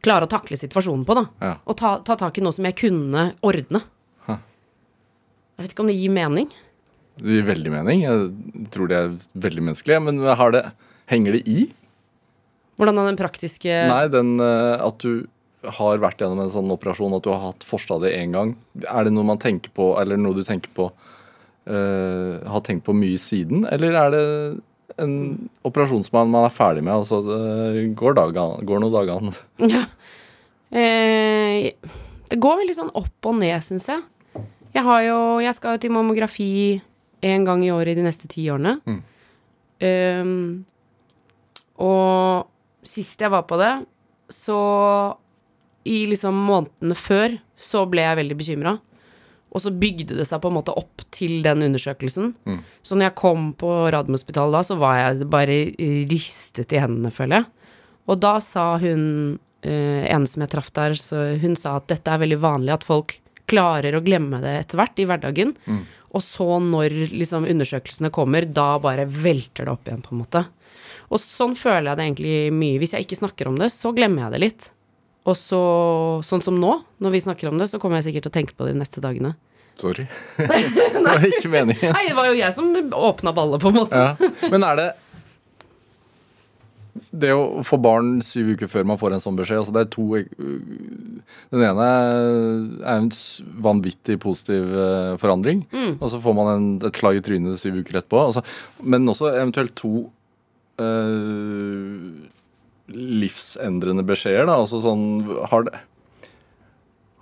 [0.04, 1.24] klare å takle situasjonen på, da.
[1.42, 1.54] Ja.
[1.66, 3.80] Og ta, ta tak i noe som jeg kunne ordne.
[4.28, 4.38] Huh.
[5.56, 6.52] Jeg vet ikke om det gir mening.
[7.16, 8.04] Det gir veldig mening.
[8.04, 9.14] Jeg tror det er
[9.46, 10.00] veldig menneskelig.
[10.08, 10.62] Men har det,
[11.12, 11.66] henger det i?
[12.76, 15.24] Hvordan er den praktiske Nei, den eh, at du
[15.78, 18.52] har vært gjennom en sånn operasjon at du har hatt forstadiet én gang,
[18.84, 22.94] er det noe man tenker på, eller noe du tenker på uh, har tenkt på
[22.94, 24.24] mye siden, eller er det
[25.02, 25.16] en
[25.66, 29.18] operasjon som man, man er ferdig med, og så det går, dagen, går noen dager
[29.18, 29.34] an?
[29.74, 29.82] Ja.
[30.76, 31.72] Eh,
[32.26, 34.02] det går veldig sånn opp og ned, syns jeg.
[34.74, 36.50] Jeg, har jo, jeg skal jo til mammografi
[37.24, 38.76] én gang i året i de neste ti årene.
[38.86, 39.02] Mm.
[39.86, 40.64] Um,
[41.84, 43.72] og sist jeg var på det,
[44.32, 44.58] så
[45.86, 48.76] I liksom månedene før så ble jeg veldig bekymra.
[49.54, 52.32] Og så bygde det seg på en måte opp til den undersøkelsen.
[52.44, 52.58] Mm.
[52.84, 55.60] Så når jeg kom på Radiumhospitalet da, så var jeg bare
[56.10, 57.70] ristet i hendene, føler jeg.
[58.06, 59.04] Og da sa hun
[59.66, 62.84] en ene som jeg traff der, så hun sa at dette er veldig vanlig at
[62.86, 63.16] folk
[63.50, 65.54] klarer å glemme det etter hvert i hverdagen.
[66.16, 70.46] Og så når liksom undersøkelsene kommer, da bare velter det opp igjen, på en måte.
[71.12, 72.80] Og sånn føler jeg det egentlig mye.
[72.82, 74.70] Hvis jeg ikke snakker om det, så glemmer jeg det litt.
[75.26, 75.60] Og så,
[76.26, 78.56] sånn som nå, når vi snakker om det, så kommer jeg sikkert til å tenke
[78.56, 79.34] på det de neste dagene.
[79.76, 80.06] Sorry.
[80.38, 81.92] det var ikke meningen.
[81.92, 84.04] Nei, det var jo jeg som åpna ballet, på en måte.
[84.06, 84.30] Ja.
[84.52, 84.86] Men er det
[87.22, 89.90] Det å få barn syv uker før man får en sånn beskjed altså Det er
[89.94, 90.04] to
[91.54, 93.10] Den ene er en
[93.64, 95.98] vanvittig positiv forandring, forandring.
[96.00, 98.22] Og så får man en, et slag i trynet syv uker etterpå.
[98.28, 98.42] Altså,
[98.82, 100.06] men også eventuelt to
[100.82, 102.24] øh,
[103.22, 104.48] livsendrende beskjeder.
[104.48, 104.60] Da.
[104.62, 105.06] Altså sånn
[105.50, 105.76] Har det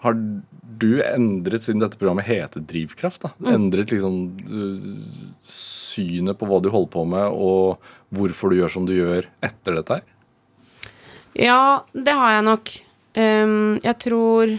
[0.05, 0.17] har
[0.81, 4.89] du endret, siden dette programmet heter Drivkraft, da, endret liksom øh,
[5.95, 9.79] synet på hva du holder på med, og hvorfor du gjør som du gjør etter
[9.79, 10.11] dette her?
[11.35, 12.75] Ja, det har jeg nok.
[13.15, 14.57] Um, jeg tror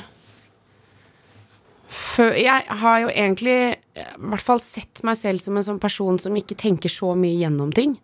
[1.95, 6.19] før, Jeg har jo egentlig i hvert fall sett meg selv som en sånn person
[6.19, 7.95] som ikke tenker så mye gjennom ting.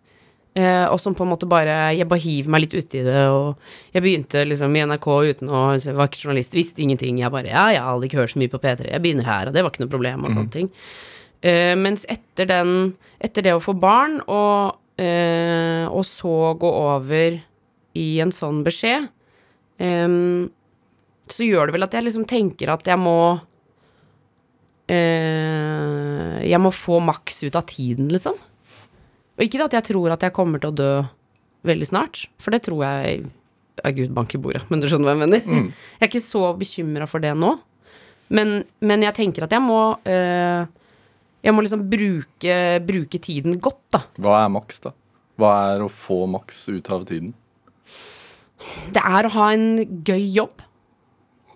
[0.52, 3.54] Eh, og som på en måte bare Jeg bare hiver meg litt uti det, og
[3.94, 7.22] jeg begynte liksom i NRK uten å Jeg var ikke journalist, visste ingenting.
[7.22, 9.56] Jeg bare Ja, jeg hadde ikke hørt så mye på P3, jeg begynner her, og
[9.56, 10.68] det var ikke noe problem, og sånne ting.
[11.42, 17.36] Eh, mens etter den Etter det å få barn, og, uh, og så gå over
[17.94, 19.06] i en sånn beskjed,
[19.78, 20.50] um,
[21.30, 23.38] så gjør det vel at jeg liksom tenker at jeg må
[24.90, 28.34] uh, Jeg må få maks ut av tiden, liksom.
[29.38, 30.92] Og ikke at jeg tror at jeg kommer til å dø
[31.62, 33.22] veldig snart, for det tror jeg
[33.86, 35.40] er Gud bank i bordet, men du skjønner hva jeg mener?
[35.46, 37.54] Jeg er ikke så bekymra for det nå,
[38.34, 40.66] men, men jeg tenker at jeg må eh,
[41.42, 44.04] Jeg må liksom bruke, bruke tiden godt, da.
[44.22, 44.92] Hva er maks, da?
[45.40, 47.32] Hva er å få maks ut av tiden?
[48.94, 50.62] Det er å ha en gøy jobb.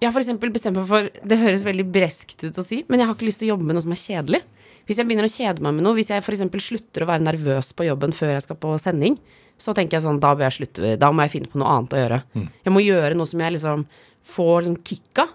[0.01, 3.09] Jeg har eksempel bestemt meg for Det høres veldig breskt ut å si, men jeg
[3.09, 4.42] har ikke lyst til å jobbe med noe som er kjedelig.
[4.87, 7.72] Hvis jeg begynner å kjede meg med noe, hvis jeg eksempel slutter å være nervøs
[7.75, 9.16] på jobben før jeg skal på sending,
[9.59, 12.03] så tenker jeg sånn, da jeg slutte, da må jeg finne på noe annet å
[12.03, 12.20] gjøre.
[12.66, 13.87] Jeg må gjøre noe som jeg liksom
[14.27, 15.33] får en kick av.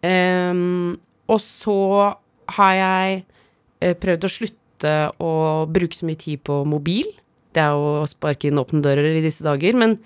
[0.00, 0.94] Um,
[1.28, 1.80] og så
[2.56, 3.20] har jeg
[3.80, 5.32] prøvd å slutte å
[5.70, 7.08] bruke så mye tid på mobil.
[7.54, 9.96] Det er jo å sparke inn åpne dører i disse dager, men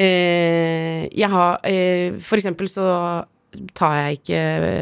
[0.00, 2.86] eh, jeg har eh, For eksempel så
[3.76, 4.40] tar jeg ikke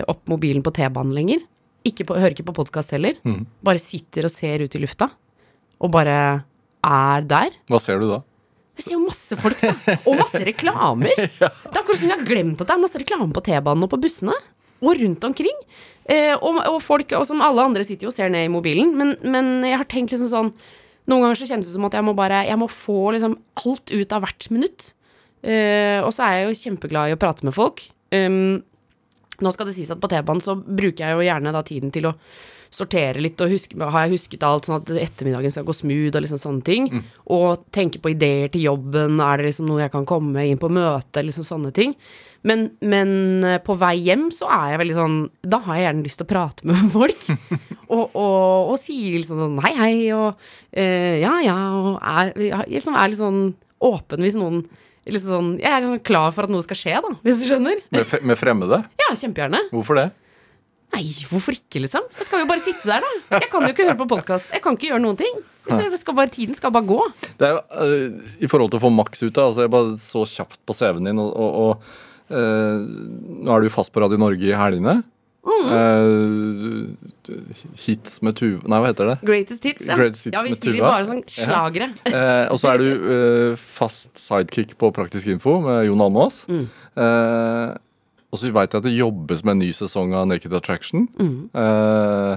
[0.09, 1.43] opp mobilen på T-banen lenger.
[1.85, 3.19] Ikke på, hører ikke på podkast heller.
[3.65, 5.11] Bare sitter og ser ut i lufta.
[5.83, 6.15] Og bare
[6.87, 7.57] er der.
[7.69, 8.23] Hva ser du da?
[8.79, 9.97] Jeg ser jo masse folk, da.
[10.09, 11.13] Og masse reklamer.
[11.19, 13.91] Det er akkurat som jeg har glemt at det er masse reklame på T-banen og
[13.93, 14.37] på bussene.
[14.83, 15.59] Og rundt omkring.
[16.11, 18.95] Eh, og, og folk, og som alle andre, sitter jo og ser ned i mobilen.
[18.99, 20.55] Men, men jeg har tenkt liksom sånn
[21.11, 23.91] Noen ganger så kjennes det som at jeg må bare Jeg må få liksom alt
[23.91, 24.93] ut av hvert minutt.
[25.43, 27.83] Eh, og så er jeg jo kjempeglad i å prate med folk.
[28.15, 28.63] Um,
[29.43, 32.07] nå skal det sies at på T-banen så bruker jeg jo gjerne da tiden til
[32.11, 32.15] å
[32.73, 36.23] sortere litt, og huske, har jeg husket alt, sånn at ettermiddagen skal gå smooth, og
[36.25, 36.87] liksom sånne ting.
[37.35, 40.71] Og tenke på ideer til jobben, er det liksom noe jeg kan komme inn på
[40.73, 41.93] møte, liksom sånne ting.
[42.49, 43.11] Men, men
[43.47, 46.27] eh, på vei hjem så er jeg veldig sånn Da har jeg gjerne lyst til
[46.27, 47.27] å prate med folk.
[47.87, 52.33] og, og, og sier liksom sånn hei, hei, og uh, ja, ja, og er,
[52.73, 53.45] liksom er litt sånn
[53.83, 54.65] åpen hvis noen
[55.09, 57.81] liksom sånn, Jeg er liksom klar for at noe skal skje, da, hvis du skjønner.
[57.95, 58.83] Med, med fremmede?
[59.03, 59.65] Ja, kjempegjerne.
[59.75, 60.11] Hvorfor det?
[60.93, 62.05] Nei, hvorfor ikke, liksom?
[62.19, 63.41] Jeg skal jo bare sitte der, da.
[63.41, 64.51] Jeg kan jo ikke høre på podkast.
[64.53, 65.39] Jeg kan ikke gjøre noen ting.
[65.97, 66.99] Skal bare, tiden skal bare gå.
[67.41, 70.25] Det er øh, I forhold til å få maks ut av altså Jeg bare så
[70.27, 71.93] kjapt på CV-en din, og, og,
[72.33, 75.03] nå er du fast på Radio Norge i helgene.
[75.43, 76.95] Uh,
[77.83, 79.17] hits med Tuva Nei, hva heter det?
[79.27, 79.97] Greatest hits, ja.
[79.99, 81.89] Greatest hits ja, vi med spiller bare sånn slagere.
[82.07, 86.45] Eh, og så er du uh, fast sidekick på Praktisk info med Jon Almaas.
[86.47, 86.63] Mm.
[86.95, 87.75] Eh,
[88.33, 91.09] og så veit jeg at det jobbes med en ny sesong av Naked Attraction.
[91.19, 91.35] Mm.
[91.59, 92.37] Eh,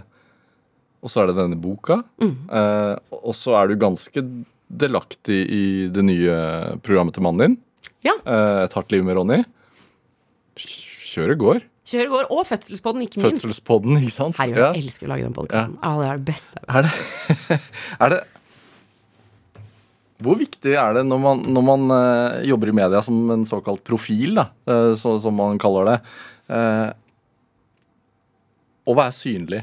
[1.05, 2.01] og så er det denne boka.
[2.19, 2.33] Mm.
[2.49, 4.25] Eh, og så er du ganske
[4.65, 6.35] delaktig i det nye
[6.83, 7.59] programmet til mannen din.
[8.05, 8.17] Ja.
[8.25, 9.43] Eh, Et hardt liv med Ronny.
[10.55, 11.63] Kjøret går.
[11.85, 13.43] Kjøret går, og Fødselspodden, ikke minst.
[13.43, 14.39] Fødselspodden, ikke sant?
[14.39, 14.69] Herregud, Ja.
[14.73, 15.75] jeg elsker å lage den podkasten.
[15.83, 15.91] Ja.
[15.99, 16.63] det er det beste.
[16.67, 17.59] Er det,
[18.05, 18.21] er det
[20.25, 23.83] Hvor viktig er det når man, når man uh, jobber i media som en såkalt
[23.83, 25.97] profil, da, uh, så, som man kaller det,
[26.49, 26.89] uh,
[28.87, 29.61] å være synlig?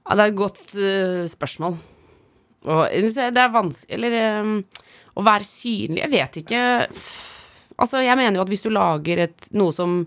[0.00, 0.74] Ja, det er et godt
[1.30, 1.76] spørsmål.
[2.66, 4.56] Og det er vanskelig Eller um,
[5.16, 6.64] å være synlig Jeg vet ikke.
[7.80, 10.04] Altså, jeg mener jo at hvis du lager et noe som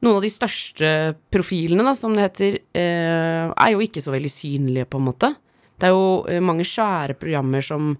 [0.00, 0.90] Noen av de største
[1.28, 5.28] profilene, da, som det heter, eh, er jo ikke så veldig synlige, på en måte.
[5.76, 7.90] Det er jo eh, mange svære programmer som,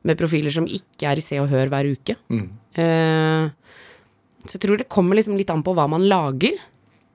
[0.00, 2.16] med profiler som ikke er i Se og Hør hver uke.
[2.32, 3.52] Eh,
[4.46, 6.56] så jeg tror det kommer liksom litt an på hva man lager.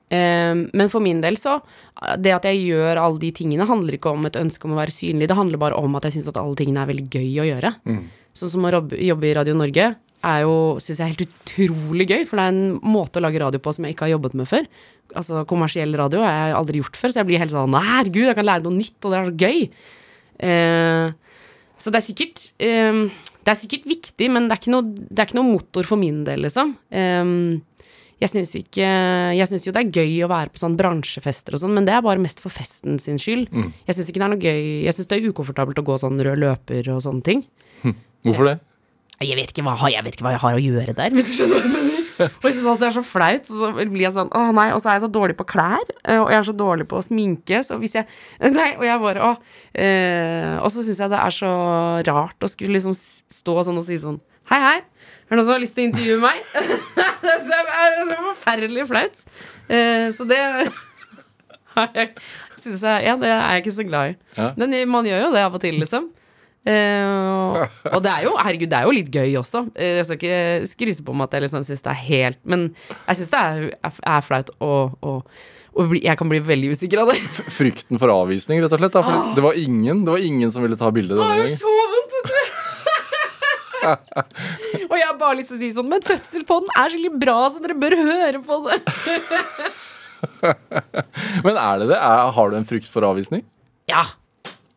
[0.08, 1.58] Men for min del så
[2.16, 4.94] Det at jeg gjør alle de tingene, handler ikke om et ønske om å være
[4.94, 5.26] synlig.
[5.28, 7.74] Det handler bare om at jeg syns at alle tingene er veldig gøy å gjøre.
[8.32, 9.90] Sånn som å jobbe i Radio Norge
[10.26, 12.24] er jo, syns jeg, er helt utrolig gøy.
[12.28, 14.50] For det er en måte å lage radio på som jeg ikke har jobbet med
[14.50, 14.66] før.
[15.16, 18.36] Altså kommersiell radio har jeg aldri gjort før, så jeg blir helt sånn Herregud, jeg
[18.36, 19.62] kan lære noe nytt, og det er så gøy.
[20.48, 21.38] Eh,
[21.78, 22.98] så det er sikkert eh,
[23.42, 26.00] Det er sikkert viktig, men det er ikke noe, det er ikke noe motor for
[26.00, 26.76] min del, liksom.
[26.92, 27.32] Eh,
[28.18, 28.86] jeg syns ikke
[29.38, 31.94] Jeg syns jo det er gøy å være på sånn bransjefester og sånn, men det
[31.94, 33.46] er bare mest for festen sin skyld.
[33.86, 36.18] Jeg syns ikke det er noe gøy Jeg syns det er ukomfortabelt å gå sånn
[36.26, 37.46] rød løper og sånne ting.
[38.26, 38.58] Hvorfor det?
[39.18, 41.32] Jeg vet ikke hva, jeg vet ikke hva jeg har å gjøre der, hvis du
[41.38, 42.04] skjønner hva jeg mener.
[42.18, 44.80] Og jeg syns alltid det er så flaut, så blir jeg sånn Å nei, og
[44.82, 47.04] så er jeg så dårlig på klær, eh, og jeg er så dårlig på å
[47.06, 48.08] sminke, så hvis jeg
[48.58, 49.30] Nei, og jeg bare Å.
[49.78, 51.52] Eh, og så syns jeg det er så
[52.08, 54.18] rart å skulle liksom stå sånn og si sånn
[54.50, 54.76] Hei, hei.
[55.28, 56.38] Er det noen som har lyst til å intervjue meg?
[57.22, 59.24] det er så, er så forferdelig flaut.
[59.68, 60.38] Eh, så det
[61.74, 62.14] har jeg
[62.58, 64.16] synes jeg, Ja, det er jeg ikke så glad i.
[64.38, 64.52] Ja.
[64.56, 66.08] Men man gjør jo det av og til, liksom.
[66.66, 69.62] Eh, og det er jo herregud, det er jo litt gøy også.
[69.72, 72.66] Uh, jeg skal ikke skryte på meg at jeg liksom syns det er helt Men
[73.06, 75.14] jeg syns det er, er, er flaut, og, å,
[75.72, 77.18] å bli, jeg kan bli veldig usikker av det.
[77.54, 78.98] Frykten for avvisning, rett og slett.
[78.98, 81.56] For det, var ingen, det var ingen som ville ta bilde denne gangen.
[81.56, 82.64] så vondt, vet du.
[84.90, 87.20] og jeg har bare lyst til å si sånn Men fødsel på den er skikkelig
[87.22, 88.80] bra, så dere bør høre på det.
[91.46, 91.98] Men er det det?
[91.98, 93.46] Er, har du en frykt for avvisning?
[93.88, 94.04] Ja.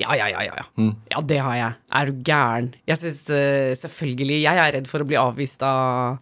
[0.01, 0.65] Ja, ja, ja, ja.
[0.81, 1.79] Ja, ja det har jeg.
[1.99, 2.73] Er du gæren?
[2.89, 6.19] Jeg syns eh, selvfølgelig Jeg er redd for å bli avvist av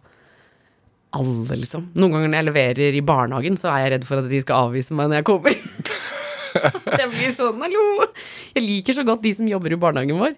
[1.16, 1.88] alle, liksom.
[1.98, 4.68] Noen ganger når jeg leverer i barnehagen, så er jeg redd for at de skal
[4.68, 5.56] avvise meg når jeg kommer.
[7.00, 8.06] jeg blir sånn, hallo!
[8.54, 10.36] Jeg liker så godt de som jobber i barnehagen vår.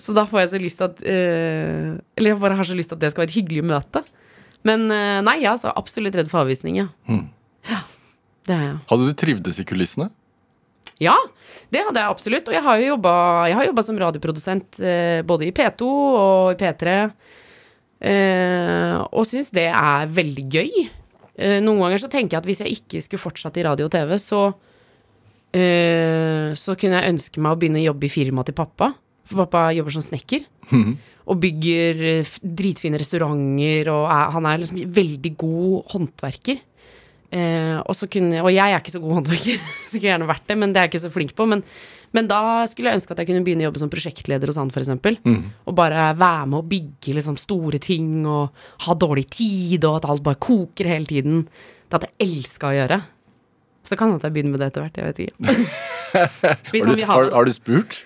[0.00, 2.90] Så da får jeg så lyst til at uh, Eller jeg bare har så lyst
[2.92, 4.02] til at det skal være et hyggelig møte.
[4.66, 6.88] Men uh, nei, jeg er altså absolutt redd for avvisning, ja.
[7.68, 7.82] Ja,
[8.48, 8.78] det er jeg.
[8.90, 10.10] Hadde du trivdes i kulissene?
[11.02, 11.14] Ja,
[11.70, 12.48] det hadde jeg absolutt.
[12.50, 16.94] Og jeg har jo jobba, som radioprodusent eh, både i P2 og i P3.
[17.98, 20.86] Eh, og syns det er veldig gøy.
[21.38, 23.94] Eh, noen ganger så tenker jeg at hvis jeg ikke skulle fortsatt i radio og
[23.94, 24.42] TV, så
[25.54, 28.92] eh, Så kunne jeg ønske meg å begynne å jobbe i firmaet til pappa.
[29.28, 30.46] For pappa jobber som snekker.
[31.28, 31.98] Og bygger
[32.40, 36.62] dritfine restauranter, og er, han er liksom veldig god håndverker.
[37.28, 39.60] Eh, og, så kunne, og jeg er ikke så god håndverker,
[39.90, 41.48] skulle gjerne vært det, men det er jeg ikke så flink på.
[41.50, 41.62] Men,
[42.16, 44.72] men da skulle jeg ønske at jeg kunne begynne å jobbe som prosjektleder hos han,
[44.72, 44.94] f.eks.
[45.26, 45.42] Mm.
[45.68, 50.08] Og bare være med å bygge liksom, store ting og ha dårlig tid, og at
[50.08, 51.44] alt bare koker hele tiden.
[51.88, 53.00] Det hadde jeg elska å gjøre.
[53.88, 54.98] Så kan det at jeg begynner med det etter hvert.
[55.00, 55.56] Jeg vet ikke.
[56.08, 57.98] Har du, har, har du spurt?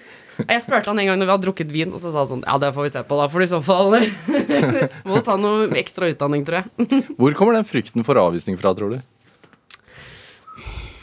[0.48, 2.44] Jeg spurte han en gang når vi hadde drukket vin, og så sa han sånn
[2.46, 3.28] Ja, det får vi se på, da.
[3.32, 3.96] For i så fall
[5.08, 6.88] må ta noe ekstra utdanning, tror jeg.
[7.18, 9.00] Hvor kommer den frykten for avvisning fra, tror du?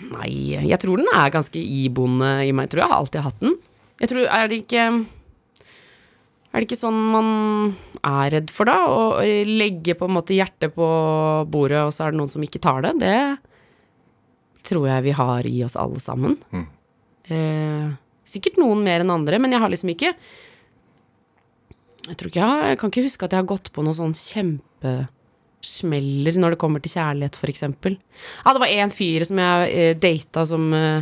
[0.10, 0.32] Nei,
[0.66, 2.68] jeg tror den er ganske iboende i meg.
[2.70, 3.58] Jeg tror jeg har alltid hatt den.
[4.00, 4.84] Jeg tror, Er det ikke
[6.50, 7.30] Er det ikke sånn man
[8.00, 8.78] er redd for, da?
[8.90, 10.88] Å legge på en måte hjertet på
[11.52, 12.96] bordet, og så er det noen som ikke tar det?
[13.04, 13.18] Det
[14.70, 16.38] tror jeg vi har i oss alle sammen.
[17.30, 17.90] Eh,
[18.30, 20.12] sikkert noen mer enn andre, men jeg har liksom ikke
[22.10, 23.98] Jeg tror ikke jeg, har, jeg kan ikke huske at jeg har gått på noen
[23.98, 27.94] sånn kjempesmeller når det kommer til kjærlighet, for eksempel.
[28.46, 31.02] Ja, det var en fyr som jeg eh, data som eh,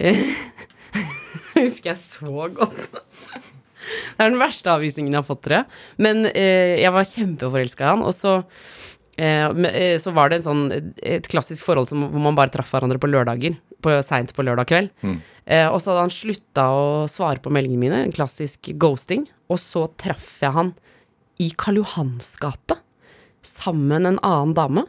[1.56, 3.00] Husker jeg så godt.
[3.80, 5.80] Det er den verste avvisningen jeg har fått, tror jeg.
[6.02, 8.36] Men eh, jeg var kjempeforelska i han, og så
[9.16, 10.66] eh, eh, så var det sånn,
[11.00, 13.56] et klassisk forhold som, hvor man bare traff hverandre på lørdager.
[13.80, 14.90] På, Seint på lørdag kveld.
[15.46, 19.26] Eh, og så hadde han slutta å svare på meldingene mine, en klassisk ghosting.
[19.50, 20.72] Og så traff jeg han
[21.40, 22.76] i Karl Johans gate
[23.42, 24.84] sammen med en annen dame.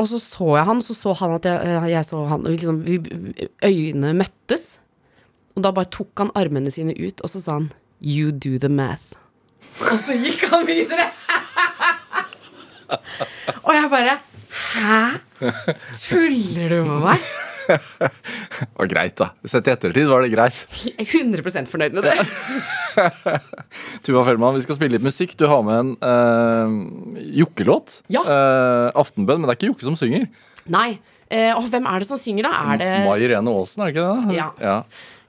[0.00, 2.80] Og så så jeg han, så så han at jeg, eh, jeg så han, liksom,
[3.62, 4.78] øynene møttes.
[5.52, 8.72] Og da bare tok han armene sine ut, og så sa han 'you do the
[8.72, 9.12] math'.
[9.92, 11.10] Og så gikk han videre.
[13.64, 14.18] Og jeg bare
[14.52, 15.18] Hæ?
[15.96, 17.20] Tuller du med meg?
[18.62, 19.30] Det var greit, da.
[19.48, 20.66] Sett i ettertid var det greit.
[20.86, 22.16] Jeg er 100% fornøyd med det.
[24.06, 25.36] Tuva Fellmann, vi skal spille litt musikk.
[25.38, 28.00] Du har med en uh, jokkelåt.
[28.12, 28.24] Ja.
[28.26, 30.28] Uh, Aftenbønn, men det er ikke Jokke som synger.
[30.72, 30.90] Nei.
[31.32, 32.54] Uh, og hvem er det som synger, da?
[32.74, 34.40] Er det Mai Irene Aasen, er det ikke det?
[34.66, 34.78] Ja.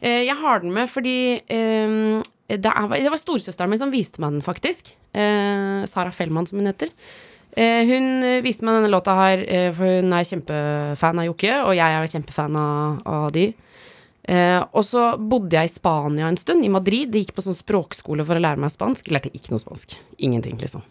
[0.04, 1.94] Eh, jeg har den med fordi eh,
[2.52, 4.92] det, er, det var storesøsteren min som viste meg den, faktisk.
[5.16, 6.92] Eh, Sara Fellmann, som hun heter.
[7.54, 11.76] Eh, hun viste meg denne låta her, eh, for hun er kjempefan av Jokke, og
[11.78, 13.52] jeg er kjempefan av, av de.
[14.24, 17.12] Eh, og så bodde jeg i Spania en stund, i Madrid.
[17.12, 19.12] Jeg gikk på sånn språkskole for å lære meg spansk.
[19.12, 19.98] Lærte ikke noe spansk.
[20.24, 20.86] Ingenting, liksom.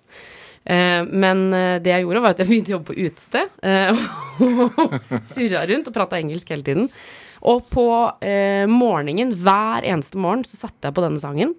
[0.64, 3.54] Eh, men eh, det jeg gjorde, var at jeg begynte å jobbe på utested.
[3.66, 4.04] Eh,
[4.46, 6.90] og surra rundt og prata engelsk hele tiden.
[7.42, 7.84] Og på
[8.70, 11.56] morgenen, hver eneste morgen, så satte jeg på denne sangen.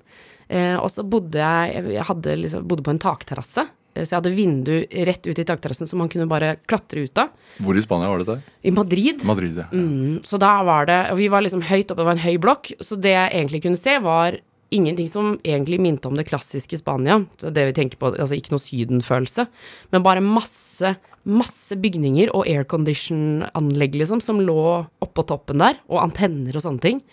[0.47, 3.65] Og så bodde jeg Jeg hadde liksom, bodde på en takterrasse.
[3.95, 4.73] Eh, Så jeg hadde vindu
[5.09, 7.33] rett ut i takterrassen som man kunne bare klatre ut av.
[7.63, 8.41] Hvor i Spania var det der?
[8.63, 9.25] I Madrid.
[9.25, 9.67] Madrid, ja.
[9.71, 12.37] Mm, så da var det Og vi var liksom høyt oppe, det var en høy
[12.41, 14.39] blokk, så det jeg egentlig kunne se, var
[14.73, 17.19] ingenting som egentlig minte om det klassiske Spania.
[17.37, 19.45] Så det vi tenker på, altså ikke noe sydenfølelse,
[19.93, 20.95] men bare masse,
[21.29, 24.57] masse bygninger og aircondition-anlegg, liksom, som lå
[25.03, 27.03] oppå toppen der, og antenner og sånne ting.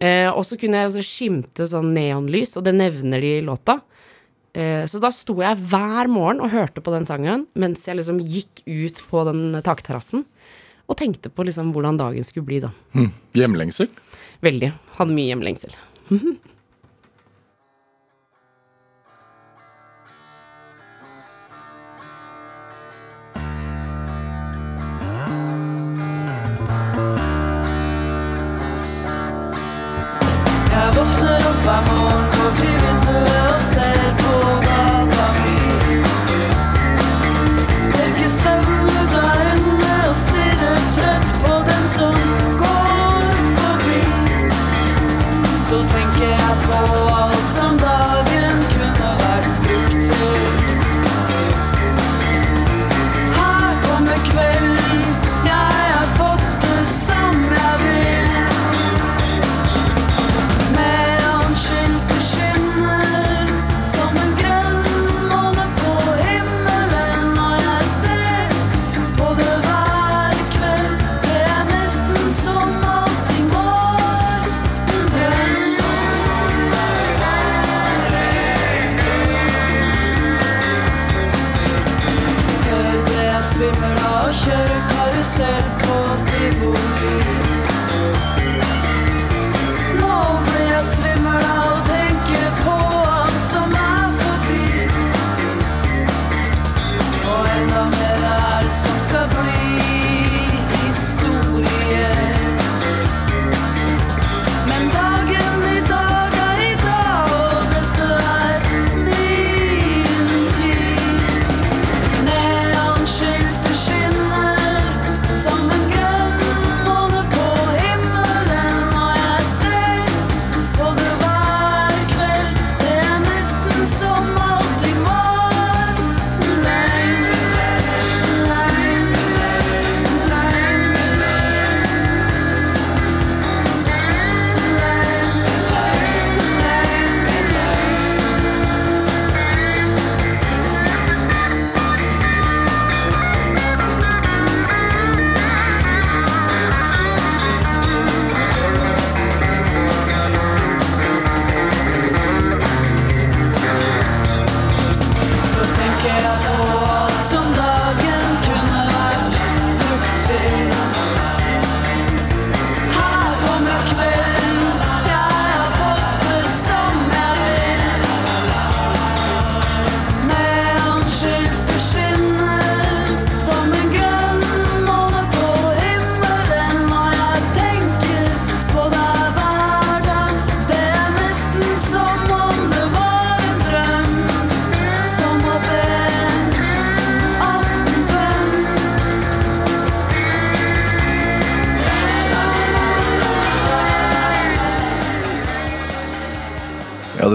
[0.00, 3.78] Eh, og så kunne jeg altså skimte sånn neonlys, og det nevner de i låta.
[4.56, 8.22] Eh, så da sto jeg hver morgen og hørte på den sangen mens jeg liksom
[8.24, 10.24] gikk ut på den takterrassen.
[10.86, 12.70] Og tenkte på liksom hvordan dagen skulle bli, da.
[12.94, 13.10] Hm.
[13.36, 13.90] Hjemlengsel?
[14.46, 14.70] Veldig.
[15.00, 15.74] Hadde mye hjemlengsel.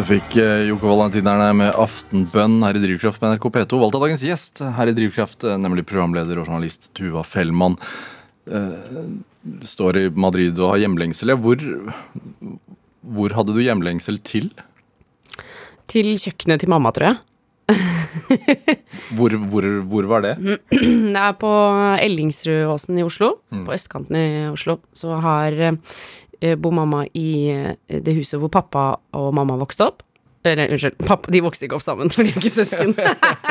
[0.01, 3.77] du fikk eh, Joko Valentinerne med Aftenbønn her i Drivkraft på NRK P2.
[3.83, 7.75] Valgt av dagens gjest her i Drivkraft, eh, nemlig programleder og journalist Tuva Fellmann.
[8.49, 9.03] Eh,
[9.67, 11.35] står i Madrid og har hjemlengsel.
[11.43, 11.61] Hvor,
[13.13, 14.49] hvor hadde du hjemlengsel til?
[15.91, 17.21] Til kjøkkenet til mamma, tror jeg.
[19.15, 20.33] Hvor, hvor, hvor var det?
[20.71, 21.51] Det er på
[22.01, 24.79] Ellingsrudåsen i Oslo, på østkanten i Oslo.
[24.97, 25.55] Så har
[26.57, 28.85] bor mamma i eh, det huset hvor pappa
[29.17, 30.01] og mamma vokste opp.
[30.43, 32.95] Eller unnskyld, pappa, de vokste ikke opp sammen, for de er ikke søsken.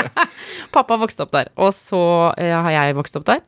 [0.75, 2.01] pappa vokste opp der, og så
[2.35, 3.43] eh, har jeg vokst opp der.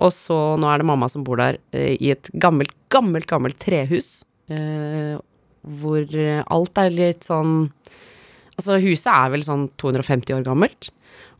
[0.00, 3.60] Og så nå er det mamma som bor der eh, i et gammelt, gammelt, gammelt
[3.62, 4.22] trehus.
[4.48, 5.16] eh,
[5.66, 7.72] hvor eh, alt er litt sånn
[8.56, 10.86] Altså, huset er vel sånn 250 år gammelt.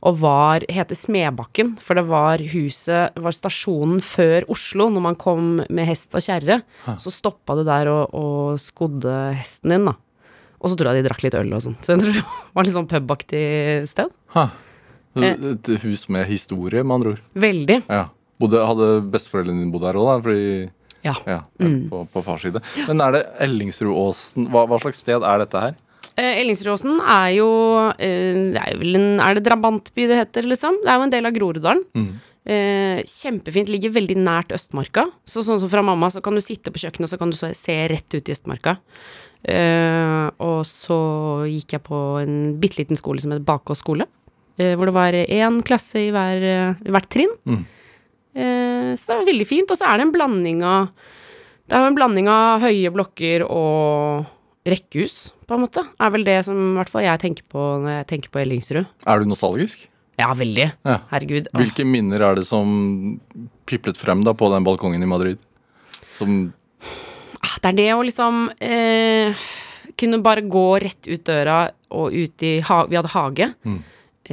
[0.05, 4.91] Og var, heter Smedbakken, for det var huset var stasjonen før Oslo.
[4.93, 6.61] Når man kom med hest og kjerre,
[7.01, 9.97] så stoppa du der og, og skodde hesten din, da.
[10.61, 11.79] Og så tror jeg de drakk litt øl og sånn.
[11.85, 12.25] Så jeg tror det
[12.57, 13.43] var litt sånn pubaktig
[13.91, 14.13] sted.
[14.37, 14.47] Ha.
[15.17, 15.35] Eh.
[15.57, 17.25] Et hus med historie, med andre ord.
[17.47, 17.81] Veldig.
[17.89, 18.07] Ja.
[18.41, 20.17] Bodde, hadde besteforeldrene dine bodd der òg, da?
[20.27, 20.71] Fordi,
[21.07, 21.15] Ja.
[21.29, 21.41] ja,
[21.89, 22.61] på, på fars side.
[22.89, 25.77] Men er det Ellingsrudåsen hva, hva slags sted er dette her?
[26.17, 27.49] Eh, Ellingsrudåsen er jo
[28.01, 30.79] eh, Det er vel en Er det drabantby det heter, liksom?
[30.81, 31.83] Det er jo en del av Groruddalen.
[32.47, 33.69] Eh, kjempefint.
[33.69, 35.09] Ligger veldig nært Østmarka.
[35.27, 37.77] Så sånn som fra mamma, så kan du sitte på kjøkkenet, så kan du se
[37.91, 38.77] rett ut i Østmarka.
[39.43, 40.99] Eh, og så
[41.51, 44.07] gikk jeg på en bitte liten skole som het Bakås skole.
[44.59, 47.35] Eh, hvor det var én klasse i hver, eh, i hvert trinn.
[48.37, 49.71] Eh, så det var veldig fint.
[49.71, 50.89] Og så er det en blanding av
[51.67, 54.27] Det er jo en blanding av høye blokker og
[54.65, 55.83] rekkehus, på en måte.
[56.03, 58.87] Er vel det som i hvert fall jeg tenker på når jeg tenker på Ellingsrud.
[59.07, 59.87] Er du nostalgisk?
[60.19, 60.71] Ja, veldig.
[60.89, 60.97] Ja.
[61.13, 61.51] Herregud.
[61.53, 61.61] Åh.
[61.61, 63.19] Hvilke minner er det som
[63.69, 65.43] piplet frem da på den balkongen i Madrid?
[66.17, 66.53] Som
[67.47, 69.35] Ah, Det er det å liksom eh,
[70.01, 73.51] kunne bare gå rett ut døra og ut i Vi hadde hage.
[73.63, 73.83] Mm.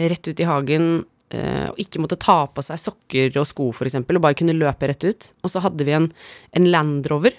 [0.10, 0.88] Rett ut i hagen
[1.30, 4.90] eh, og ikke måtte ta på seg sokker og sko, eksempel, og bare kunne løpe
[4.90, 5.30] rett ut.
[5.44, 6.10] Og så hadde vi en,
[6.58, 7.36] en Land Rover.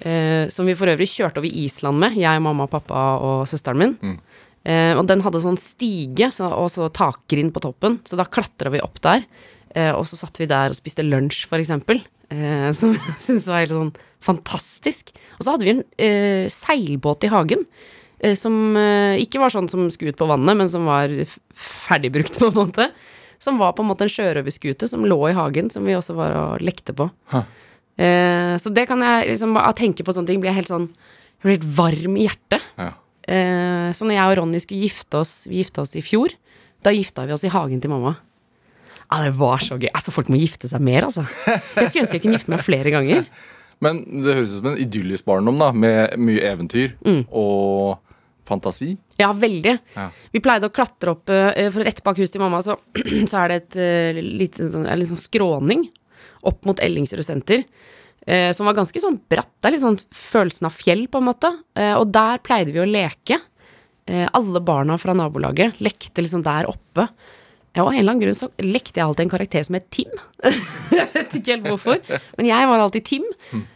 [0.00, 4.18] Eh, som vi for øvrig kjørte over Island med, jeg, mamma, pappa og søsteren min.
[4.66, 8.72] Eh, og den hadde sånn stige så, og så takgrind på toppen, så da klatra
[8.74, 9.24] vi opp der.
[9.76, 12.02] Eh, og så satt vi der og spiste lunsj, for eksempel.
[12.32, 13.92] Eh, som jeg syntes var helt sånn
[14.26, 15.12] fantastisk.
[15.36, 17.66] Og så hadde vi en eh, seilbåt i hagen.
[18.18, 18.56] Eh, som
[19.20, 21.12] ikke var sånn som skulle ut på vannet, men som var
[21.54, 22.90] ferdigbrukt, på en måte.
[23.42, 26.34] Som var på en måte en sjørøverskute som lå i hagen, som vi også var
[26.40, 27.10] og lekte på.
[27.96, 30.88] Eh, så det kan jeg liksom Av tenke på sånne ting blir jeg helt sånn
[30.90, 32.62] jeg blir helt varm i hjertet.
[32.80, 32.90] ja.
[33.26, 36.30] Eh, så når jeg og Ronny skulle gifte oss Vi gifta oss i fjor.
[36.84, 38.12] Da gifta vi oss i hagen til mamma.
[39.10, 39.88] Ja, det var så gøy.
[39.94, 41.24] Altså, folk må gifte seg mer, altså.
[41.46, 43.26] Jeg skulle ønske jeg kunne gifte meg flere ganger.
[43.84, 47.24] Men det høres ut som en idyllisk barndom, da, med mye eventyr Mm.
[47.30, 47.98] og
[48.46, 48.92] fantasi.
[49.18, 49.74] Ja, veldig.
[49.96, 50.06] Ja.
[50.32, 52.76] Vi pleide å klatre opp eh, For rett bak huset til mamma så,
[53.30, 53.78] så er det et
[54.22, 55.86] litt, sånn, en liten sånn skråning
[56.48, 57.64] opp mot Ellingsrud senter.
[58.26, 59.52] eh, som var ganske sånn bratt.
[59.60, 61.50] Det er litt sånn følelsen av fjell, på en måte.
[61.78, 63.38] Eh, og der pleide vi å leke.
[64.06, 67.06] Eh, alle barna fra nabolaget lekte liksom der oppe.
[67.76, 69.86] Ja, og av en eller annen grunn så lekte jeg alltid en karakter som het
[69.92, 70.10] Tim.
[70.96, 71.98] jeg vet ikke helt hvorfor,
[72.38, 73.26] men jeg var alltid Tim.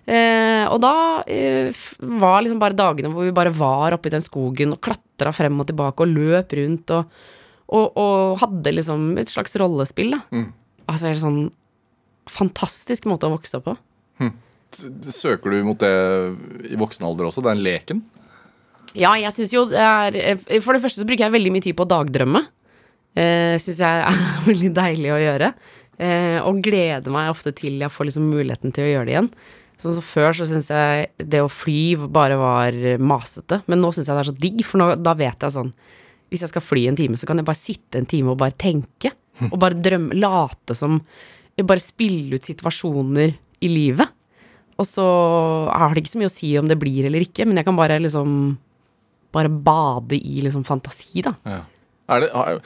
[0.09, 0.93] Eh, og da
[1.29, 1.69] eh,
[2.01, 5.69] var liksom bare dagene hvor vi bare var oppi den skogen og klatra frem og
[5.69, 7.13] tilbake og løp rundt og,
[7.69, 10.23] og, og hadde liksom et slags rollespill, da.
[10.89, 11.43] Altså det er sånn
[12.31, 13.77] fantastisk måte å vokse opp på.
[14.21, 14.33] Hm.
[15.11, 15.91] Søker du mot det
[16.71, 18.05] i voksen alder også, den leken?
[18.99, 21.63] Ja, jeg syns jo det er eh, For det første så bruker jeg veldig mye
[21.63, 22.43] tid på å dagdrømme.
[23.11, 24.21] Uh, syns jeg er
[24.51, 25.55] veldig deilig å gjøre.
[26.01, 29.33] Eh, og gleder meg ofte til jeg får liksom muligheten til å gjøre det igjen.
[29.81, 34.09] Sånn som Før så syns jeg det å fly bare var masete, men nå syns
[34.09, 35.71] jeg det er så digg, for nå, da vet jeg sånn
[36.33, 38.57] Hvis jeg skal fly en time, så kan jeg bare sitte en time og bare
[38.61, 39.13] tenke.
[39.49, 41.01] Og bare drømme, late som
[41.67, 44.09] Bare spille ut situasjoner i livet.
[44.81, 45.05] Og så
[45.69, 47.77] har det ikke så mye å si om det blir eller ikke, men jeg kan
[47.77, 48.59] bare liksom
[49.31, 51.37] Bare bade i liksom fantasi, da.
[51.47, 51.61] Ja.
[52.11, 52.61] Er det, har-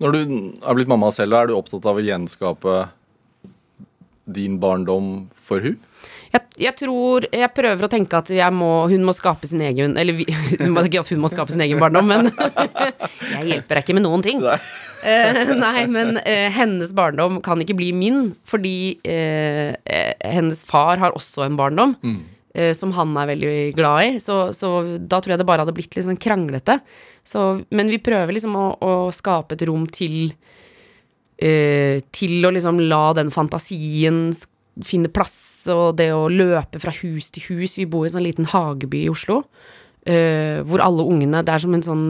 [0.00, 0.18] når du
[0.66, 2.88] er blitt mamma selv, er du opptatt av å gjenskape
[4.26, 5.76] din barndom for hun?
[6.28, 9.94] Jeg, jeg tror Jeg prøver å tenke at jeg må, hun må skape sin egen
[9.96, 10.26] Eller vi,
[10.60, 12.28] hun må, ikke at hun må skape sin egen barndom, men
[13.34, 14.42] Jeg hjelper deg ikke med noen ting.
[15.08, 18.74] Eh, nei, men eh, hennes barndom kan ikke bli min, fordi
[19.08, 21.94] eh, eh, hennes far har også en barndom.
[22.58, 24.10] eh, som han er veldig glad i.
[24.20, 26.80] Så, så da tror jeg det bare hadde blitt litt sånn kranglete.
[27.28, 30.32] Så, men vi prøver liksom å, å skape et rom til
[31.38, 34.32] eh, Til å liksom la den fantasien
[34.86, 35.36] finne plass,
[35.72, 37.76] og det å løpe fra hus til hus.
[37.78, 39.40] Vi bor i en sånn liten hageby i Oslo,
[40.08, 42.04] uh, hvor alle ungene Det er som en sånn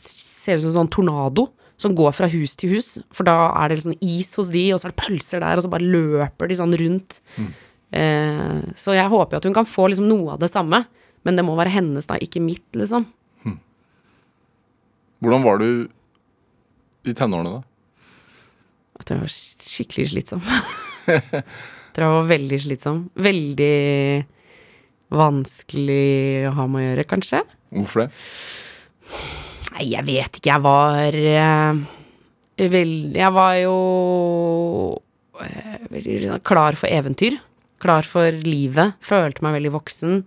[0.00, 1.48] Ser ut som en sånn tornado
[1.80, 2.88] som går fra hus til hus.
[3.12, 5.64] For da er det liksom is hos de, og så er det pølser der, og
[5.66, 7.16] så bare løper de sånn rundt.
[7.94, 10.84] Eh, så jeg håper jo at hun kan få liksom noe av det samme,
[11.26, 13.08] men det må være hennes, da, ikke mitt, liksom.
[15.24, 15.68] Hvordan var du
[17.08, 17.62] I tenårene, da?
[19.00, 20.42] Jeg tror jeg var sk- skikkelig slitsom.
[22.02, 23.00] jeg var veldig slitsom.
[23.14, 23.74] Veldig
[25.14, 27.40] vanskelig å ha med å gjøre, kanskje.
[27.74, 28.10] Hvorfor det?
[29.74, 30.50] Nei, jeg vet ikke.
[30.52, 31.80] Jeg var uh,
[32.74, 33.76] veldig Jeg var jo
[35.40, 37.38] uh, klar for eventyr.
[37.82, 38.98] Klar for livet.
[39.04, 40.22] Følte meg veldig voksen.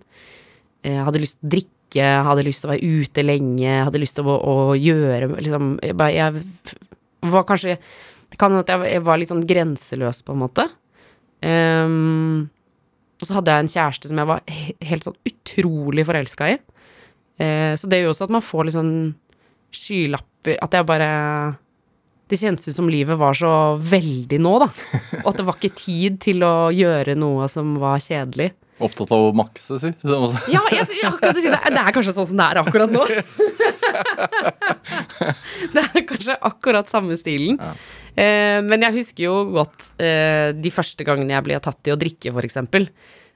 [0.86, 4.18] Uh, hadde lyst til å drikke, hadde lyst til å være ute lenge, hadde lyst
[4.18, 7.78] til å, å gjøre liksom jeg, jeg var kanskje
[8.28, 10.66] Det kan hende at jeg, jeg var litt sånn grenseløs, på en måte.
[11.46, 12.48] Ehm,
[13.18, 16.58] og så hadde jeg en kjæreste som jeg var he helt sånn utrolig forelska i.
[17.38, 18.94] Uh, så det gjør også at man får litt sånn
[19.70, 21.10] skylapper At jeg bare
[22.26, 24.66] Det kjentes ut som livet var så veldig nå, da.
[25.22, 28.50] Og at det var ikke tid til å gjøre noe som var kjedelig.
[28.78, 29.90] Opptatt av å makse, si.
[30.52, 33.02] Ja, jeg, jeg, akkurat si det, det er kanskje sånn som det er akkurat nå.
[35.74, 37.58] det er kanskje akkurat samme stilen.
[38.18, 41.98] Eh, men jeg husker jo godt eh, de første gangene jeg ble tatt i å
[42.00, 42.88] drikke, for eksempel.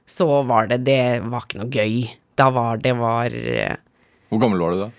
[0.09, 1.99] Så var det Det var ikke noe gøy.
[2.39, 3.77] Da var det var eh,
[4.31, 4.89] Hvor gammel var du da?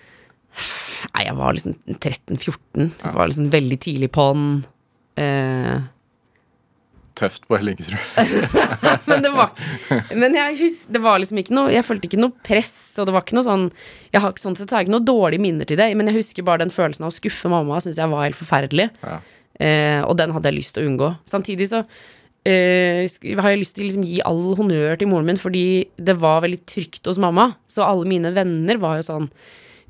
[1.13, 2.87] Nei, jeg var liksom 13-14.
[3.03, 4.47] Jeg var liksom veldig tidlig på'n.
[5.21, 5.83] Eh,
[7.15, 7.99] Tøft på Hellingesrud.
[9.07, 9.53] men det var
[10.19, 13.13] Men jeg husker, det var liksom ikke noe Jeg følte ikke noe press, og det
[13.15, 13.63] var ikke noe sånn
[14.11, 16.47] Jeg har sånn sett har jeg ikke noe dårlige minner til det, men jeg husker
[16.47, 18.89] bare den følelsen av å skuffe mamma, syns jeg var helt forferdelig.
[19.05, 19.21] Ja.
[19.59, 21.09] Eh, og den hadde jeg lyst til å unngå.
[21.29, 21.83] Samtidig så
[22.45, 23.05] eh,
[23.39, 26.43] har jeg lyst til å liksom gi all honnør til moren min, fordi det var
[26.45, 27.53] veldig trygt hos mamma.
[27.71, 29.29] Så alle mine venner var jo sånn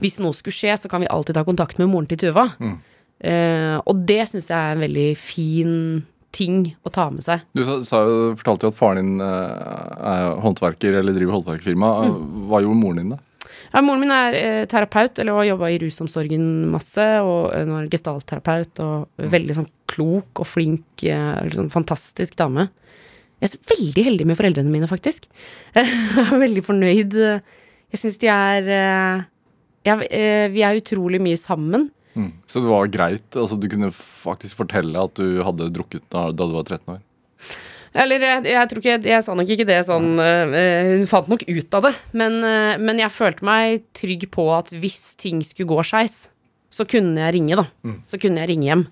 [0.03, 2.49] Hvis noe skulle skje, så kan vi alltid ta kontakt med moren til Tuva.
[3.23, 5.77] Eh, og det syns jeg er en veldig fin
[6.35, 7.45] ting å ta med seg.
[7.55, 8.01] Du sa, sa
[8.35, 11.91] fortalte jo at faren din eh, er håndverker, eller driver håndverkerfirma.
[12.49, 13.21] Hva gjorde moren din, da?
[13.73, 17.91] Ja, moren min er eh, terapeut, eller har jobba i rusomsorgen masse, og nå er
[17.91, 22.69] gestaltterapeut, og veldig sånn klok og flink, eh, liksom fantastisk dame.
[23.41, 25.27] Jeg er så veldig heldig med foreldrene mine, faktisk.
[25.75, 27.17] Jeg er veldig fornøyd.
[27.91, 29.25] Jeg syns de er eh,
[29.85, 31.89] ja, eh, Vi er utrolig mye sammen.
[32.15, 32.31] Mm.
[32.47, 33.27] Så det var greit?
[33.35, 37.01] altså Du kunne faktisk fortelle at du hadde drukket da, da du var 13 år?
[37.95, 40.55] Eller jeg, jeg tror ikke Jeg sa nok ikke det sånn uh,
[40.91, 41.93] Hun fant nok ut av det.
[42.17, 46.25] Men, uh, men jeg følte meg trygg på at hvis ting skulle gå skeis,
[46.73, 47.95] så kunne jeg ringe, da.
[48.11, 48.87] Så kunne jeg ringe hjem.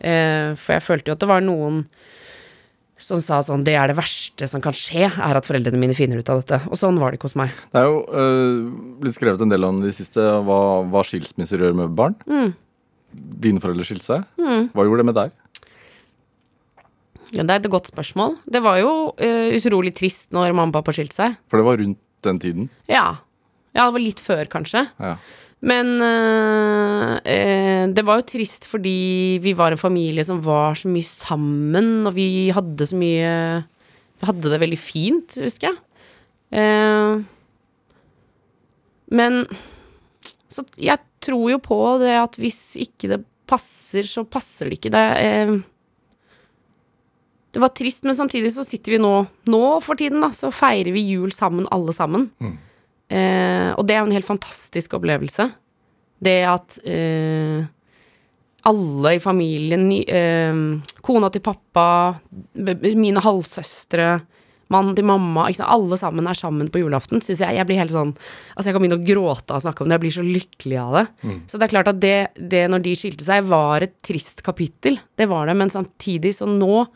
[0.00, 1.84] Uh, for jeg følte jo at det var noen
[3.00, 6.20] som sa sånn Det er det verste som kan skje, er at foreldrene mine finner
[6.20, 6.58] ut av dette.
[6.68, 7.54] Og sånn var det ikke hos meg.
[7.72, 8.66] Det er jo øh,
[9.00, 12.18] blitt skrevet en del om det siste hva, hva skilsmisser gjør med barn.
[13.10, 14.28] Dine foreldre skilte seg.
[14.36, 15.32] Hva gjorde det med deg?
[17.36, 18.38] Ja, det er et godt spørsmål.
[18.50, 21.36] Det var jo uh, utrolig trist når mamma og pappa skilte seg.
[21.50, 22.66] For det var rundt den tiden.
[22.90, 23.20] Ja.
[23.72, 24.84] ja, det var litt før, kanskje.
[25.00, 25.14] Ja.
[25.60, 30.88] Men øh, øh, det var jo trist fordi vi var en familie som var så
[30.88, 33.32] mye sammen, og vi hadde så mye
[34.20, 35.78] Vi hadde det veldig fint, husker jeg.
[36.50, 37.20] Uh,
[39.14, 39.44] men
[40.50, 43.20] Så jeg tror jo på det at hvis ikke det
[43.50, 44.92] passer, så passer det ikke.
[44.94, 45.52] Det eh,
[47.60, 49.12] Det var trist, men samtidig så sitter vi nå
[49.52, 52.30] Nå for tiden, da, så feirer vi jul sammen, alle sammen.
[53.10, 55.44] Eh, og det er jo en helt fantastisk opplevelse.
[56.24, 57.66] Det at eh,
[58.70, 60.62] alle i familien, eh,
[61.04, 61.84] kona til pappa,
[62.54, 64.08] mine halvsøstre,
[64.72, 67.58] mannen til mamma, alle sammen er sammen på julaften, syns jeg.
[67.58, 69.98] Jeg blir helt sånn Altså, jeg kan begynne å gråte av å snakke om det.
[69.98, 71.06] Jeg blir så lykkelig av det.
[71.50, 74.96] Så det er klart at det, det når de skilte seg, var et trist kapittel.
[75.18, 75.58] Det var det.
[75.60, 76.86] Men samtidig, så nå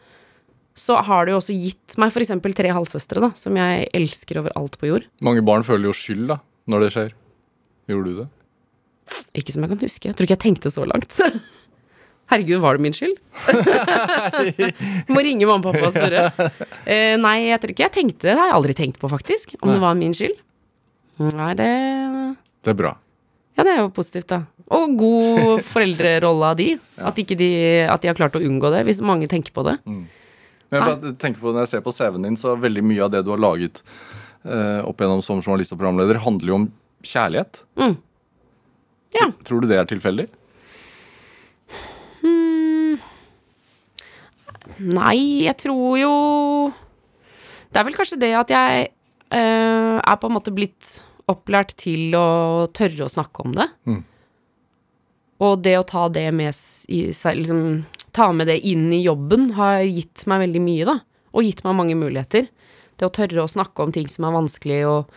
[0.74, 2.32] så har det jo også gitt meg f.eks.
[2.58, 5.04] tre halvsøstre, da, som jeg elsker over alt på jord.
[5.22, 7.12] Mange barn føler jo skyld da, når det skjer.
[7.90, 8.30] Gjorde du det?
[9.38, 10.08] Ikke som jeg kan huske.
[10.08, 11.18] Jeg tror ikke jeg tenkte så langt.
[12.32, 13.18] Herregud, var det min skyld?
[15.12, 16.22] Må ringe mamma og pappa og spørre.
[16.88, 18.36] Eh, nei, jeg tror ikke jeg tenkte det.
[18.38, 19.54] har jeg aldri tenkt på, faktisk.
[19.60, 19.76] Om Nei.
[19.76, 20.38] det var min skyld.
[21.20, 21.70] Nei, det
[22.64, 22.94] Det er bra.
[23.54, 24.40] Ja, det er jo positivt, da.
[24.74, 26.68] Og god foreldrerolle av de.
[26.96, 27.50] At, ikke de.
[27.86, 29.76] at de har klart å unngå det, hvis mange tenker på det.
[30.74, 33.12] Men jeg tenker på, Når jeg ser på CV-en din, så er veldig mye av
[33.14, 33.82] det du har laget
[34.44, 36.70] eh, opp igjennom som journalist og programleder, handler jo om
[37.04, 37.62] kjærlighet.
[37.78, 37.94] Mm.
[39.14, 39.28] Ja.
[39.46, 40.26] Tror du det er tilfeldig?
[44.80, 46.14] Nei, jeg tror jo
[47.70, 48.86] Det er vel kanskje det at jeg
[49.34, 50.98] eh, er på en måte blitt
[51.30, 53.66] opplært til å tørre å snakke om det.
[53.88, 54.02] Mm.
[55.44, 56.52] Og det å ta det med
[56.92, 57.62] i seg liksom,
[58.14, 60.98] Ta med det inn i jobben har gitt meg veldig mye, da.
[61.34, 62.46] Og gitt meg mange muligheter.
[62.94, 65.16] Det å tørre å snakke om ting som er vanskelig, og,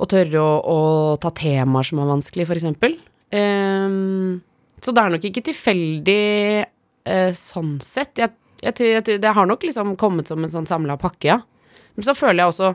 [0.00, 0.78] og tørre å, å
[1.20, 2.96] ta temaer som er vanskelig, for eksempel.
[3.36, 4.40] Ehm,
[4.80, 6.22] Så det er nok ikke tilfeldig
[6.64, 8.16] uh, sånn sett.
[8.20, 8.32] Jeg,
[8.64, 11.38] jeg, jeg, det har nok liksom kommet som en sånn samla pakke, ja.
[11.94, 12.72] Men så føler jeg også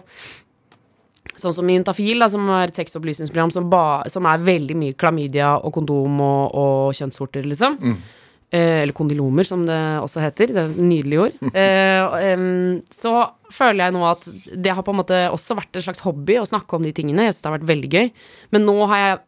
[1.39, 4.95] Sånn som i Juntafil, da, som er et sexopplysningsprogram som, ba, som er veldig mye
[4.99, 7.77] klamydia og kondom og, og kjønnsvorter, liksom.
[7.79, 8.18] Eh,
[8.57, 10.49] eller kondylomer, som det også heter.
[10.49, 11.39] Det er et nydelig ord.
[11.59, 12.39] Eh,
[12.93, 13.13] så
[13.53, 14.23] føler jeg nå at
[14.57, 17.27] det har på en måte også vært en slags hobby å snakke om de tingene.
[17.27, 18.11] Jeg syns det har vært veldig gøy.
[18.55, 19.19] Men nå har jeg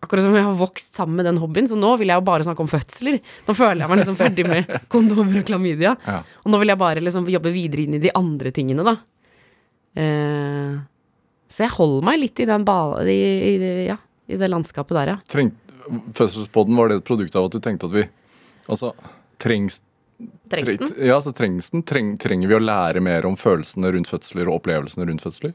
[0.00, 2.44] Akkurat som jeg har vokst sammen med den hobbyen, så nå vil jeg jo bare
[2.46, 3.18] snakke om fødsler.
[3.44, 5.90] Nå føler jeg meg liksom ferdig med kondomer og klamydia.
[6.06, 6.22] Ja.
[6.40, 8.94] Og nå vil jeg bare liksom jobbe videre inn i de andre tingene, da.
[10.00, 10.78] Eh,
[11.52, 13.18] så jeg holder meg litt i den bala, i,
[13.50, 13.98] i, ja,
[14.30, 15.18] i det landskapet der, ja.
[16.16, 18.06] Fødselspodden, var det et produkt av at du tenkte at vi
[18.70, 18.94] Altså,
[19.42, 19.80] trengs
[20.50, 20.90] Trengs den?
[21.06, 21.82] Ja, så trengs den.
[21.86, 25.54] Treng, trenger vi å lære mer om følelsene rundt fødsler og opplevelsene rundt fødsler?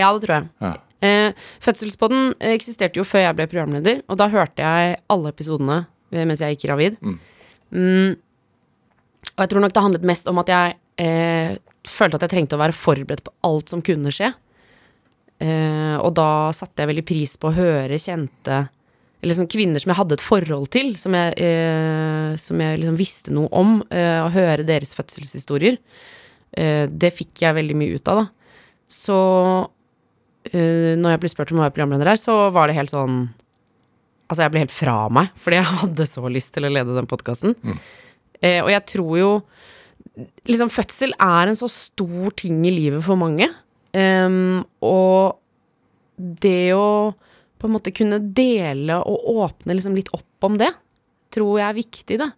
[0.00, 0.46] Ja, det tror jeg.
[0.64, 0.70] Ja.
[1.04, 5.82] Eh, Fødselspodden eksisterte jo før jeg ble programleder, og da hørte jeg alle episodene
[6.16, 6.96] mens jeg gikk gravid.
[7.02, 7.18] Mm.
[7.76, 8.14] Mm,
[9.34, 11.56] og jeg tror nok det handlet mest om at jeg eh,
[11.86, 14.30] følte at jeg trengte å være forberedt på alt som kunne skje.
[15.42, 18.62] Eh, og da satte jeg veldig pris på å høre kjente
[19.24, 22.98] Eller sånn kvinner som jeg hadde et forhold til, som jeg, eh, som jeg liksom
[22.98, 25.78] visste noe om, eh, å høre deres fødselshistorier.
[26.56, 28.26] Eh, det fikk jeg veldig mye ut av, da.
[28.86, 29.16] Så
[29.66, 33.26] uh, når jeg ble spurt om å være programleder her, så var det helt sånn
[34.26, 37.06] Altså, jeg ble helt fra meg, fordi jeg hadde så lyst til å lede den
[37.06, 37.52] podkasten.
[38.42, 39.28] Eh, og jeg tror jo
[40.48, 43.50] Liksom, fødsel er en så stor ting i livet for mange.
[43.92, 45.36] Em, og
[46.16, 47.12] det å
[47.56, 50.72] på en måte kunne dele og åpne liksom litt opp om det,
[51.34, 52.32] tror jeg er viktig, da.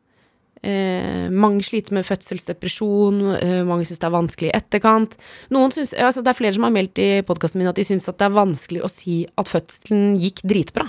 [0.58, 5.14] Eh, mange sliter med fødselsdepresjon, eh, mange syns det er vanskelig i etterkant.
[5.54, 8.08] Noen synes, altså Det er flere som har meldt i podkasten min at de syns
[8.10, 10.88] at det er vanskelig å si at fødselen gikk dritbra.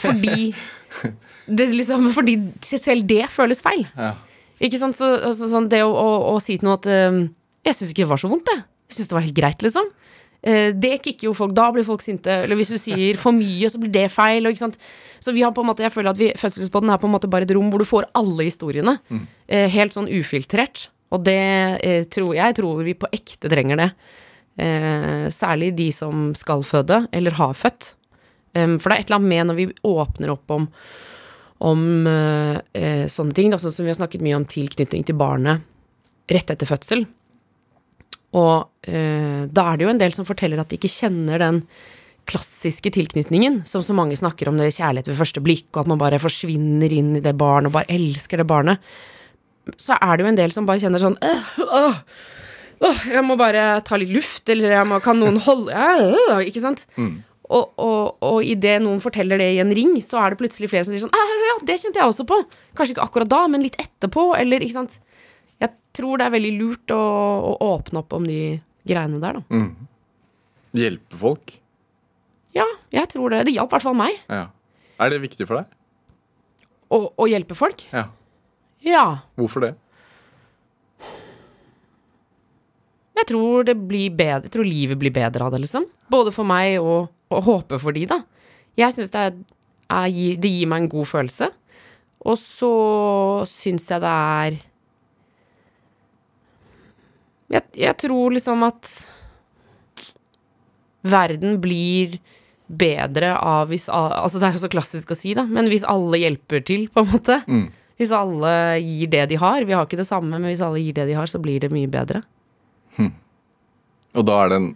[0.00, 0.54] Fordi
[1.58, 3.84] det liksom, Fordi selv det føles feil.
[3.96, 4.14] Ja.
[4.58, 4.96] Ikke sant?
[4.96, 7.28] Så, altså, sånn, det å, å, å si til noe at eh,
[7.68, 8.64] Jeg syns ikke det var så vondt, jeg.
[8.88, 9.92] Jeg syns det var helt greit, liksom.
[10.42, 11.54] Eh, det kicker jo folk.
[11.56, 12.42] Da blir folk sinte.
[12.44, 14.46] Eller hvis du sier for mye, så blir det feil.
[14.46, 14.60] Og?
[15.18, 17.30] Så vi har på en måte, jeg føler at vi, Fødselspodden er på en måte
[17.30, 18.98] bare et rom hvor du får alle historiene.
[19.08, 19.26] Mm.
[19.72, 20.88] helt sånn ufiltrert.
[21.14, 21.40] Og det
[21.82, 23.90] eh, tror jeg tror vi på ekte trenger det.
[24.58, 27.94] Eh, særlig de som skal føde, eller har født.
[28.58, 30.64] For det er et eller annet med når vi åpner opp om,
[31.68, 35.62] om eh, eh, sånne ting, sånn som vi har snakket mye om tilknytning til barnet
[36.28, 37.06] rett etter fødsel.
[38.38, 41.62] Og eh, da er det jo en del som forteller at de ikke kjenner den
[42.28, 46.00] klassiske tilknytningen, som så mange snakker om det kjærlighet ved første blikk, og at man
[46.00, 48.82] bare forsvinner inn i det barnet og bare elsker det barnet.
[49.80, 51.96] Så er det jo en del som bare kjenner sånn øh, øh,
[52.88, 56.62] øh, Jeg må bare ta litt luft, eller jeg må, kan noen holde øh, Ikke
[56.64, 56.86] sant?
[57.48, 60.84] Og, og, og idet noen forteller det i en ring, så er det plutselig flere
[60.84, 62.36] som sier sånn «Ah, Ja, det kjente jeg også på.
[62.76, 64.98] Kanskje ikke akkurat da, men litt etterpå, eller ikke sant.
[65.98, 67.00] Tror det er veldig lurt å,
[67.50, 68.40] å åpne opp om de
[68.88, 69.64] greiene der, da.
[70.78, 71.56] Hjelpe folk?
[72.54, 73.42] Ja, jeg tror det.
[73.48, 74.16] Det hjalp i hvert fall meg.
[74.30, 74.46] Ja.
[75.02, 75.74] Er det viktig for deg?
[76.94, 77.84] Å, å hjelpe folk.
[77.92, 78.06] Ja.
[78.86, 79.04] Ja.
[79.38, 79.74] Hvorfor det?
[83.18, 85.88] Jeg tror det blir bedre Jeg tror livet blir bedre av det, liksom.
[86.12, 88.22] Både for meg og, og håpe for de, da.
[88.78, 89.24] Jeg syns det,
[90.38, 91.50] det gir meg en god følelse.
[92.28, 92.72] Og så
[93.50, 94.58] syns jeg det er
[97.48, 98.90] jeg, jeg tror liksom at
[101.08, 102.18] verden blir
[102.68, 106.20] bedre av hvis Altså, det er jo så klassisk å si, da, men hvis alle
[106.20, 107.38] hjelper til, på en måte.
[107.98, 108.50] Hvis alle
[108.84, 109.64] gir det de har.
[109.66, 111.72] Vi har ikke det samme, men hvis alle gir det de har, så blir det
[111.72, 112.20] mye bedre.
[114.18, 114.68] Og da er det en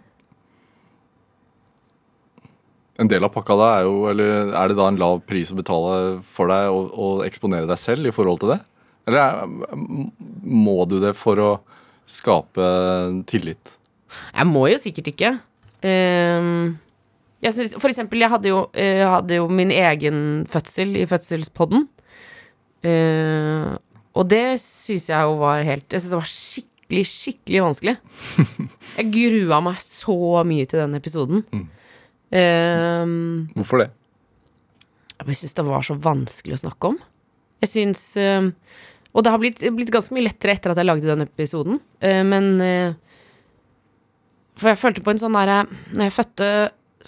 [3.01, 5.55] En del av pakka da er jo Eller er det da en lav pris å
[5.57, 8.59] betale for deg og, og eksponere deg selv i forhold til det?
[9.09, 9.47] Eller er,
[10.45, 11.49] må du det for å
[12.09, 12.65] skape
[13.29, 13.73] tillit?
[14.33, 15.31] Jeg må jo sikkert ikke.
[15.83, 16.75] Um,
[17.43, 20.19] jeg synes, for eksempel, jeg hadde jo, eh, jeg hadde jo min egen
[20.51, 21.87] fødsel i fødselspodden.
[22.83, 23.73] Uh,
[24.13, 27.93] og det syns jeg jo var helt Jeg synes det var skikkelig, skikkelig vanskelig.
[28.99, 31.45] Jeg grua meg så mye til den episoden.
[32.33, 33.89] Ehm, Hvorfor det?
[35.23, 36.97] jeg syns det var så vanskelig å snakke om.
[37.63, 38.49] Jeg syns eh,
[39.13, 42.23] Og det har blitt, blitt ganske mye lettere etter at jeg lagde den episoden, eh,
[42.25, 42.95] men eh,
[44.57, 46.49] For jeg følte på en sånn derre Når jeg fødte,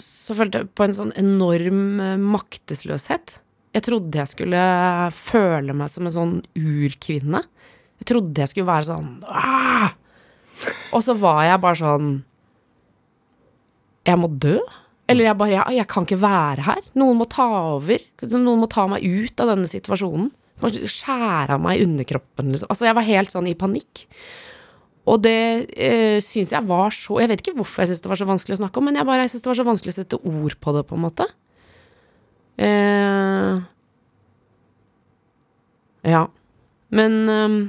[0.01, 3.39] så følte jeg på en sånn enorm eh, maktesløshet.
[3.75, 4.61] Jeg trodde jeg skulle
[5.15, 7.41] føle meg som en sånn urkvinne.
[8.01, 9.93] Jeg trodde jeg skulle være sånn Aah!
[10.95, 12.09] Og så var jeg bare sånn
[14.07, 14.57] Jeg må dø.
[15.11, 16.81] Eller jeg bare jeg, jeg kan ikke være her.
[16.97, 17.45] Noen må ta
[17.75, 18.01] over.
[18.31, 20.31] Noen må ta meg ut av denne situasjonen.
[20.63, 22.69] Skjære av meg underkroppen, liksom.
[22.71, 24.05] Altså, jeg var helt sånn i panikk.
[25.05, 25.39] Og det
[25.77, 28.55] eh, syns jeg var så Jeg vet ikke hvorfor jeg syns det var så vanskelig
[28.55, 30.73] å snakke om, men jeg bare syns det var så vanskelig å sette ord på
[30.73, 31.27] det, på en måte.
[32.57, 33.59] Eh,
[36.09, 36.23] ja.
[36.95, 37.59] Men ehm,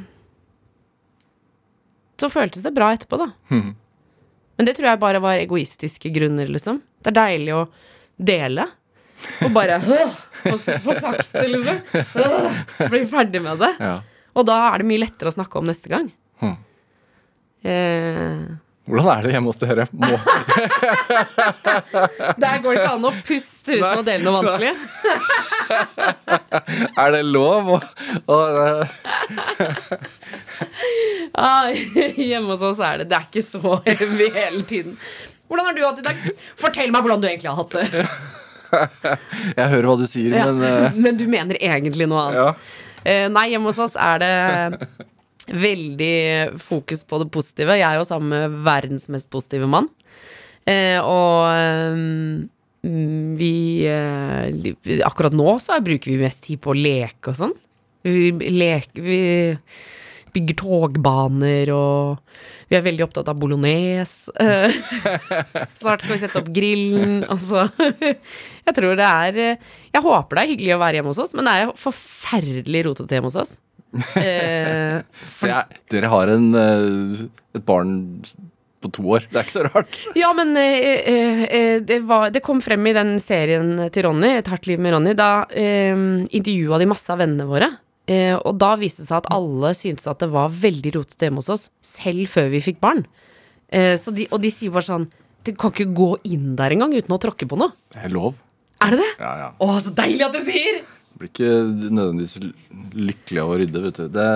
[2.21, 3.31] så føltes det bra etterpå, da.
[4.57, 6.81] Men det tror jeg bare var egoistiske grunner, liksom.
[7.05, 7.63] Det er deilig å
[8.17, 8.69] dele.
[9.47, 11.81] Og bare få sagt det, liksom.
[12.23, 13.73] Øh, Bli ferdig med det.
[13.81, 13.97] Ja.
[14.37, 16.07] Og da er det mye lettere å snakke om neste gang.
[16.43, 16.57] Hmm.
[17.67, 18.47] Eh,
[18.87, 19.85] Hvordan er det hjemme hos dere?
[19.99, 20.15] Må,
[22.39, 24.75] der går det ikke an å puste uten å dele noe vanskelig.
[27.03, 27.73] er det lov?
[27.75, 27.83] å-
[28.31, 28.37] å,
[31.37, 34.95] Ah, hjemme hos oss er det Det er ikke så heavy hele tiden.
[35.51, 36.17] Hvordan har du hatt det i dag?
[36.59, 38.07] Fortell meg hvordan du egentlig har hatt det.
[39.59, 40.47] jeg hører hva du sier, Ja.
[40.51, 40.97] men uh...
[41.07, 42.41] Men du mener egentlig noe annet.
[42.43, 42.83] ja.
[43.07, 44.31] Uh, nei, hjemme hos oss er det
[45.47, 47.77] veldig fokus på det positive.
[47.79, 49.87] Jeg er jo sammen med verdens mest positive mann.
[50.67, 51.47] Uh, og
[52.03, 52.49] um,
[53.39, 53.53] vi
[55.07, 57.55] Akkurat nå så bruker vi mest tid på å leke og sånn.
[58.07, 59.21] Vi leker Vi
[60.37, 62.23] bygger togbaner og
[62.67, 64.33] vi er veldig opptatt av bolognese.
[64.43, 64.75] Eh,
[65.79, 67.21] Snart skal vi sette opp grillen.
[67.31, 67.69] Altså,
[68.67, 71.37] jeg tror det er eh, Jeg håper det er hyggelig å være hjemme hos oss,
[71.39, 73.55] men det er forferdelig rotete hjemme hos oss.
[74.19, 74.99] Eh,
[75.39, 75.63] For ja,
[75.95, 77.25] dere har en, eh,
[77.55, 77.95] et barn
[78.83, 79.29] på to år.
[79.31, 80.03] Det er ikke så rart.
[80.19, 84.35] ja, men eh, eh, eh, det, var, det kom frem i den serien til Ronny,
[84.41, 85.15] Et hardt liv med Ronny.
[85.19, 85.95] Da eh,
[86.35, 87.71] intervjua de masse av vennene våre.
[88.07, 91.43] Eh, og da viste det seg at alle syntes at det var veldig rotete hjemme
[91.43, 93.03] hos oss, selv før vi fikk barn.
[93.69, 95.09] Eh, så de, og de sier bare sånn
[95.43, 97.75] Du kan ikke gå inn der engang uten å tråkke på noe.
[97.95, 98.37] Det er lov.
[98.83, 99.11] Er det det?
[99.23, 99.49] Ja, ja.
[99.63, 100.81] Å, så deilig at du sier!
[101.17, 101.51] Blir ikke
[101.97, 102.35] nødvendigvis
[102.93, 104.09] lykkelig av å rydde, vet du.
[104.13, 104.27] Det,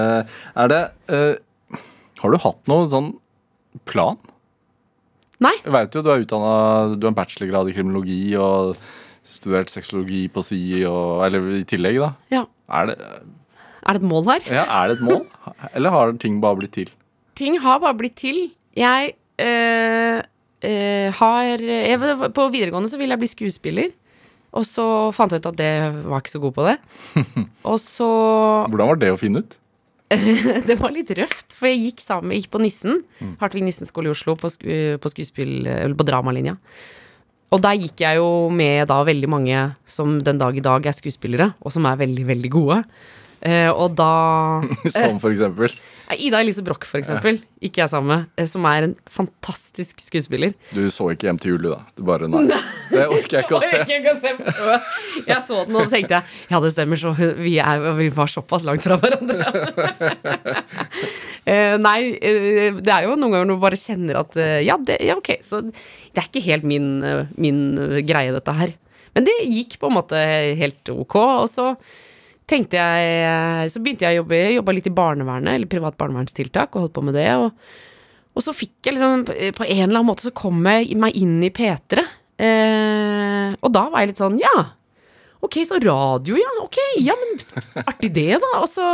[0.63, 0.81] er det
[1.13, 1.81] eh,
[2.23, 3.11] Har du hatt noen sånn
[3.91, 4.17] plan?
[5.45, 5.53] Nei.
[5.61, 6.55] Jeg veit jo du er utdanna
[6.95, 8.75] Du har en bachelorgrad i kriminologi og
[9.31, 12.11] studert sexologi på si og Eller i tillegg, da.
[12.33, 12.47] Ja.
[12.81, 12.97] Er det,
[13.87, 14.49] Er det et mål her?
[14.61, 15.23] ja, er det et mål?
[15.75, 16.91] Eller har ting bare blitt til?
[17.41, 18.51] ting har bare blitt til.
[18.77, 23.97] Jeg øh, øh, har jeg, På videregående så ville jeg bli skuespiller.
[24.51, 25.73] Og så fant jeg ut at det
[26.11, 26.77] var ikke så god på det.
[27.71, 28.09] Og så
[28.67, 29.57] Hvordan var det å finne ut?
[30.67, 33.05] Det var litt røft, for jeg gikk sammen jeg gikk på Nissen.
[33.39, 36.57] Hartvig Nissen skole i Oslo, på, sku, på skuespill Eller på dramalinja.
[37.55, 40.99] Og der gikk jeg jo med da veldig mange som den dag i dag er
[40.99, 42.81] skuespillere, og som er veldig, veldig gode.
[43.41, 44.11] Eh, og da
[44.93, 45.73] Som for eksempel.
[46.11, 50.53] Ida Elise Broch, for eksempel, ikke jeg sammen med, eh, som er en fantastisk skuespiller.
[50.75, 51.79] Du så ikke hjem til juli da?
[51.97, 52.43] Du bare nei.
[52.91, 53.63] Det orker jeg ikke å
[54.25, 54.35] se.
[55.29, 56.21] Jeg så den, og tenkte
[56.51, 59.49] ja, det stemmer, så vi, er, vi var såpass langt fra hverandre.
[61.51, 64.75] Eh, nei, eh, det er jo noen ganger når du bare kjenner at eh, ja,
[64.87, 68.75] det, ja, ok, så det er ikke helt min, eh, min eh, greie, dette her.
[69.17, 70.21] Men det gikk på en måte
[70.61, 71.71] helt ok, og så
[72.51, 76.75] tenkte jeg eh, Så begynte jeg å jobbe, jobba litt i barnevernet, eller privat barnevernstiltak,
[76.75, 77.29] og holdt på med det.
[77.39, 77.55] Og,
[78.35, 81.39] og så fikk jeg liksom På en eller annen måte så kom jeg meg inn
[81.47, 82.05] i P3.
[82.41, 84.55] Eh, og da var jeg litt sånn Ja,
[85.45, 86.53] ok, så radio, ja.
[86.65, 88.53] Ok, ja, men artig det, da.
[88.63, 88.87] Og så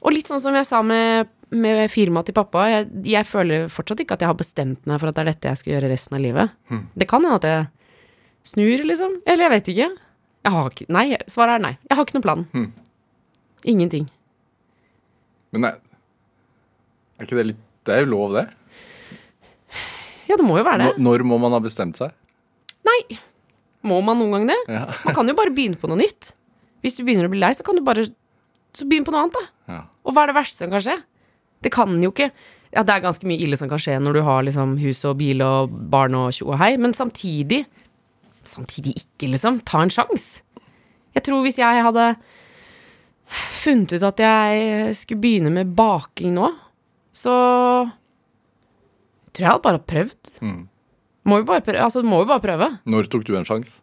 [0.00, 4.00] Og litt sånn som jeg sa med, med firmaet til pappa, jeg, jeg føler fortsatt
[4.04, 6.16] ikke at jeg har bestemt meg for at det er dette jeg skal gjøre resten
[6.16, 6.54] av livet.
[6.96, 7.66] Det kan hende at jeg
[8.54, 9.18] snur, liksom.
[9.28, 9.88] Eller jeg vet ikke.
[10.44, 11.74] Jeg har ikke Nei, svaret er nei.
[11.88, 12.44] Jeg har ikke noen plan.
[13.68, 14.06] Ingenting.
[15.52, 15.72] Men nei,
[17.18, 18.46] er ikke det litt Det er jo lov, det.
[20.30, 20.90] Ja, det må jo være det.
[20.94, 21.02] det.
[21.02, 22.12] når må man ha bestemt seg?
[22.86, 23.18] Nei.
[23.82, 24.58] Må man noen gang det?
[24.70, 24.84] Ja.
[25.06, 26.34] Man kan jo bare begynne på noe nytt.
[26.84, 28.06] Hvis du begynner å bli lei, så kan du bare
[28.76, 29.72] Så begynn på noe annet, da.
[29.72, 29.80] Ja.
[30.04, 30.96] Og hva er det verste som kan skje?
[31.64, 32.28] Det kan jo ikke
[32.70, 35.16] Ja, det er ganske mye ille som kan skje når du har liksom hus og
[35.18, 37.64] bil og barn og tjo og hei, men samtidig
[38.46, 39.60] Samtidig ikke, liksom.
[39.68, 40.44] Ta en sjanse.
[41.14, 42.12] Jeg tror hvis jeg hadde
[43.60, 46.50] funnet ut at jeg skulle begynne med baking nå,
[47.14, 47.34] så
[49.30, 50.34] tror jeg hadde bare prøvd.
[50.42, 50.60] Mm.
[51.28, 51.84] Må jo bare prøve.
[51.84, 52.68] Altså, må jo bare prøve.
[52.88, 53.80] Når tok du en sjanse?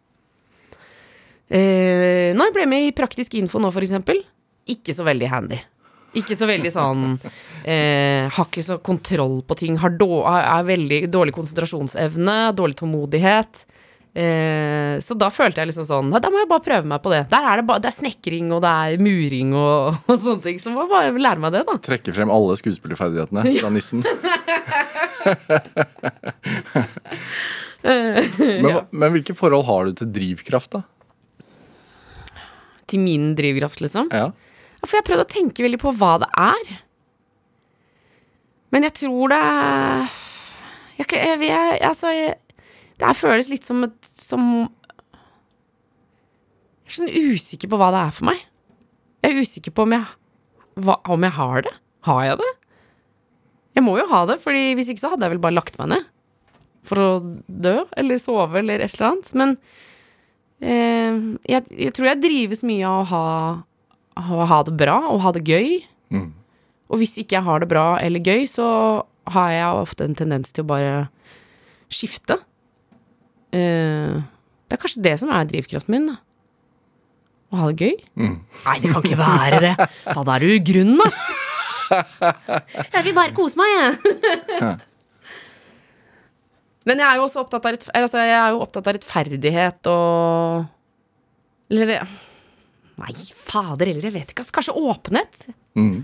[1.47, 4.19] Eh, når jeg ble med i Praktisk info nå, eksempel,
[4.67, 5.59] ikke så veldig handy.
[6.17, 7.01] Ikke så veldig sånn
[7.71, 9.77] eh, Har ikke så kontroll på ting.
[9.79, 13.63] Har då, er veldig dårlig konsentrasjonsevne, dårlig tålmodighet.
[14.17, 17.19] Eh, så da følte jeg liksom sånn Da må jeg bare prøve meg på det.
[17.29, 20.57] Der er det, bare, det er snekring, og det er muring og, og sånne ting.
[20.63, 21.77] Så må jeg bare lære meg det, da.
[21.89, 24.05] Trekke frem alle skuespillerferdighetene fra nissen.
[27.87, 30.81] Men, men hvilke forhold har du til drivkraft, da?
[32.89, 34.09] Til min drivkraft, liksom.
[34.11, 34.31] Ja.
[34.77, 36.73] Ja, For jeg har prøvd å tenke veldig på hva det er.
[38.73, 39.39] Men jeg tror det
[40.97, 42.35] jeg, jeg, jeg, altså, jeg,
[42.97, 44.45] Det her føles litt som et som
[46.87, 48.45] Jeg er sånn usikker på hva det er for meg.
[49.25, 50.05] Jeg er usikker på om jeg,
[50.79, 51.73] hva, om jeg har det.
[52.07, 52.51] Har jeg det?
[53.77, 55.91] Jeg må jo ha det, Fordi hvis ikke så hadde jeg vel bare lagt meg
[55.91, 56.07] ned.
[56.87, 57.09] For å
[57.45, 59.33] dø, eller sove, eller et eller annet.
[59.35, 59.57] Men
[60.63, 61.19] eh,
[61.51, 63.25] jeg, jeg tror jeg drives mye av å ha
[64.17, 65.81] å ha det bra og ha det gøy.
[66.13, 66.31] Mm.
[66.87, 68.67] Og hvis ikke jeg har det bra eller gøy, så
[69.33, 70.93] har jeg ofte en tendens til å bare
[71.91, 72.39] skifte.
[73.55, 74.17] Eh,
[74.67, 76.17] det er kanskje det som er drivkraften min, da.
[77.47, 77.95] Å ha det gøy.
[78.19, 78.33] Mm.
[78.65, 79.73] Nei, det kan ikke være det.
[80.03, 81.21] Faen, da er du grunn, ass.
[81.87, 84.71] Jeg vil bare kose meg, jeg.
[86.87, 88.23] Men jeg er jo også opptatt av, altså,
[88.63, 90.67] opptatt av rettferdighet og
[91.71, 92.05] Eller
[92.97, 94.41] Nei, fader heller, jeg vet ikke.
[94.41, 95.49] Altså, Kanskje åpenhet?
[95.77, 95.99] Mm.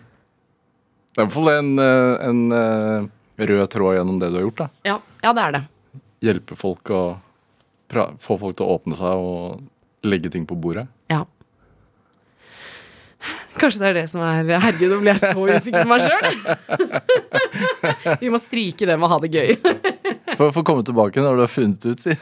[1.13, 3.07] Det er i hvert fall en, eh, en eh,
[3.49, 4.61] rød tråd gjennom det du har gjort.
[4.61, 4.67] da.
[4.85, 5.61] Ja, ja det er det.
[6.27, 7.01] Hjelpe folk pra
[8.23, 10.87] få folk til å åpne seg og legge ting på bordet.
[11.11, 11.23] Ja.
[13.55, 16.25] Kanskje det er det som er Herregud, nå ble jeg så usikker på meg sjøl.
[18.23, 19.49] Vi må stryke det med å ha det gøy.
[20.39, 22.13] For å få komme tilbake når du har funnet ut, si.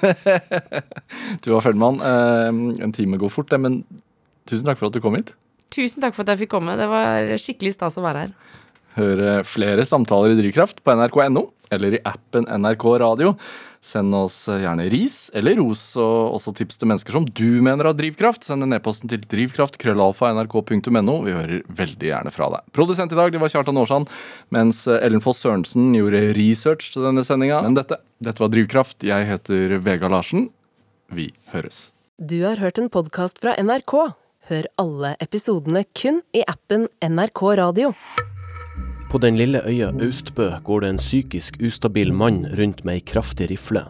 [1.44, 3.82] Du var eh, en time går fort, det, men
[4.50, 5.32] tusen takk for at du kom hit.
[5.72, 6.76] Tusen takk for at jeg fikk komme.
[6.80, 8.36] Det var skikkelig stas å være her.
[8.98, 13.32] Høre flere samtaler i Drivkraft på nrk.no eller i appen NRK Radio.
[13.82, 17.96] Send oss gjerne ris eller ros, og også tips til mennesker som du mener har
[17.98, 18.46] drivkraft.
[18.46, 21.16] Send en e-post til drivkraft.krøllalfa.nrk.no.
[21.26, 22.62] Vi hører veldig gjerne fra deg.
[22.78, 24.06] Produsent i dag det var Kjartan Aarsand,
[24.54, 27.64] mens Ellen Foss Sørensen gjorde research til denne sendinga.
[27.66, 29.02] Men dette, dette var Drivkraft.
[29.08, 30.52] Jeg heter Vega Larsen.
[31.12, 31.90] Vi høres.
[32.22, 34.14] Du har hørt en podkast fra NRK.
[34.50, 37.96] Hør alle episodene kun i appen NRK Radio.
[39.12, 43.50] På den lille øya Austbø går det en psykisk ustabil mann rundt med ei kraftig
[43.52, 43.82] rifle.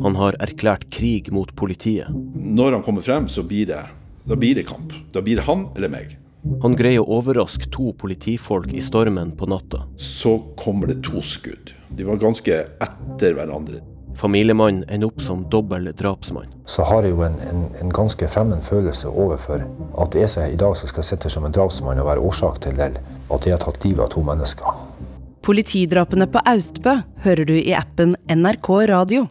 [0.00, 2.08] Han har erklært krig mot politiet.
[2.32, 3.82] Når han kommer frem, så blir det,
[4.24, 4.94] da blir det kamp.
[5.12, 6.16] Da blir det han eller meg.
[6.64, 9.82] Han greier å overraske to politifolk i stormen på natta.
[10.00, 11.74] Så kommer det to skudd.
[11.92, 13.82] De var ganske etter hverandre.
[14.16, 16.46] Familiemannen ender opp som dobbel drapsmann.
[16.66, 19.64] så har jeg jo en, en, en ganske fremmed følelse overfor
[19.98, 22.60] at det er seg i dag som skal sitte som en drapsmann og være årsak
[22.60, 22.92] til det,
[23.30, 24.80] at jeg har tatt livet av to mennesker.
[25.42, 29.26] Politidrapene på Austbø hører du i appen NRK Radio.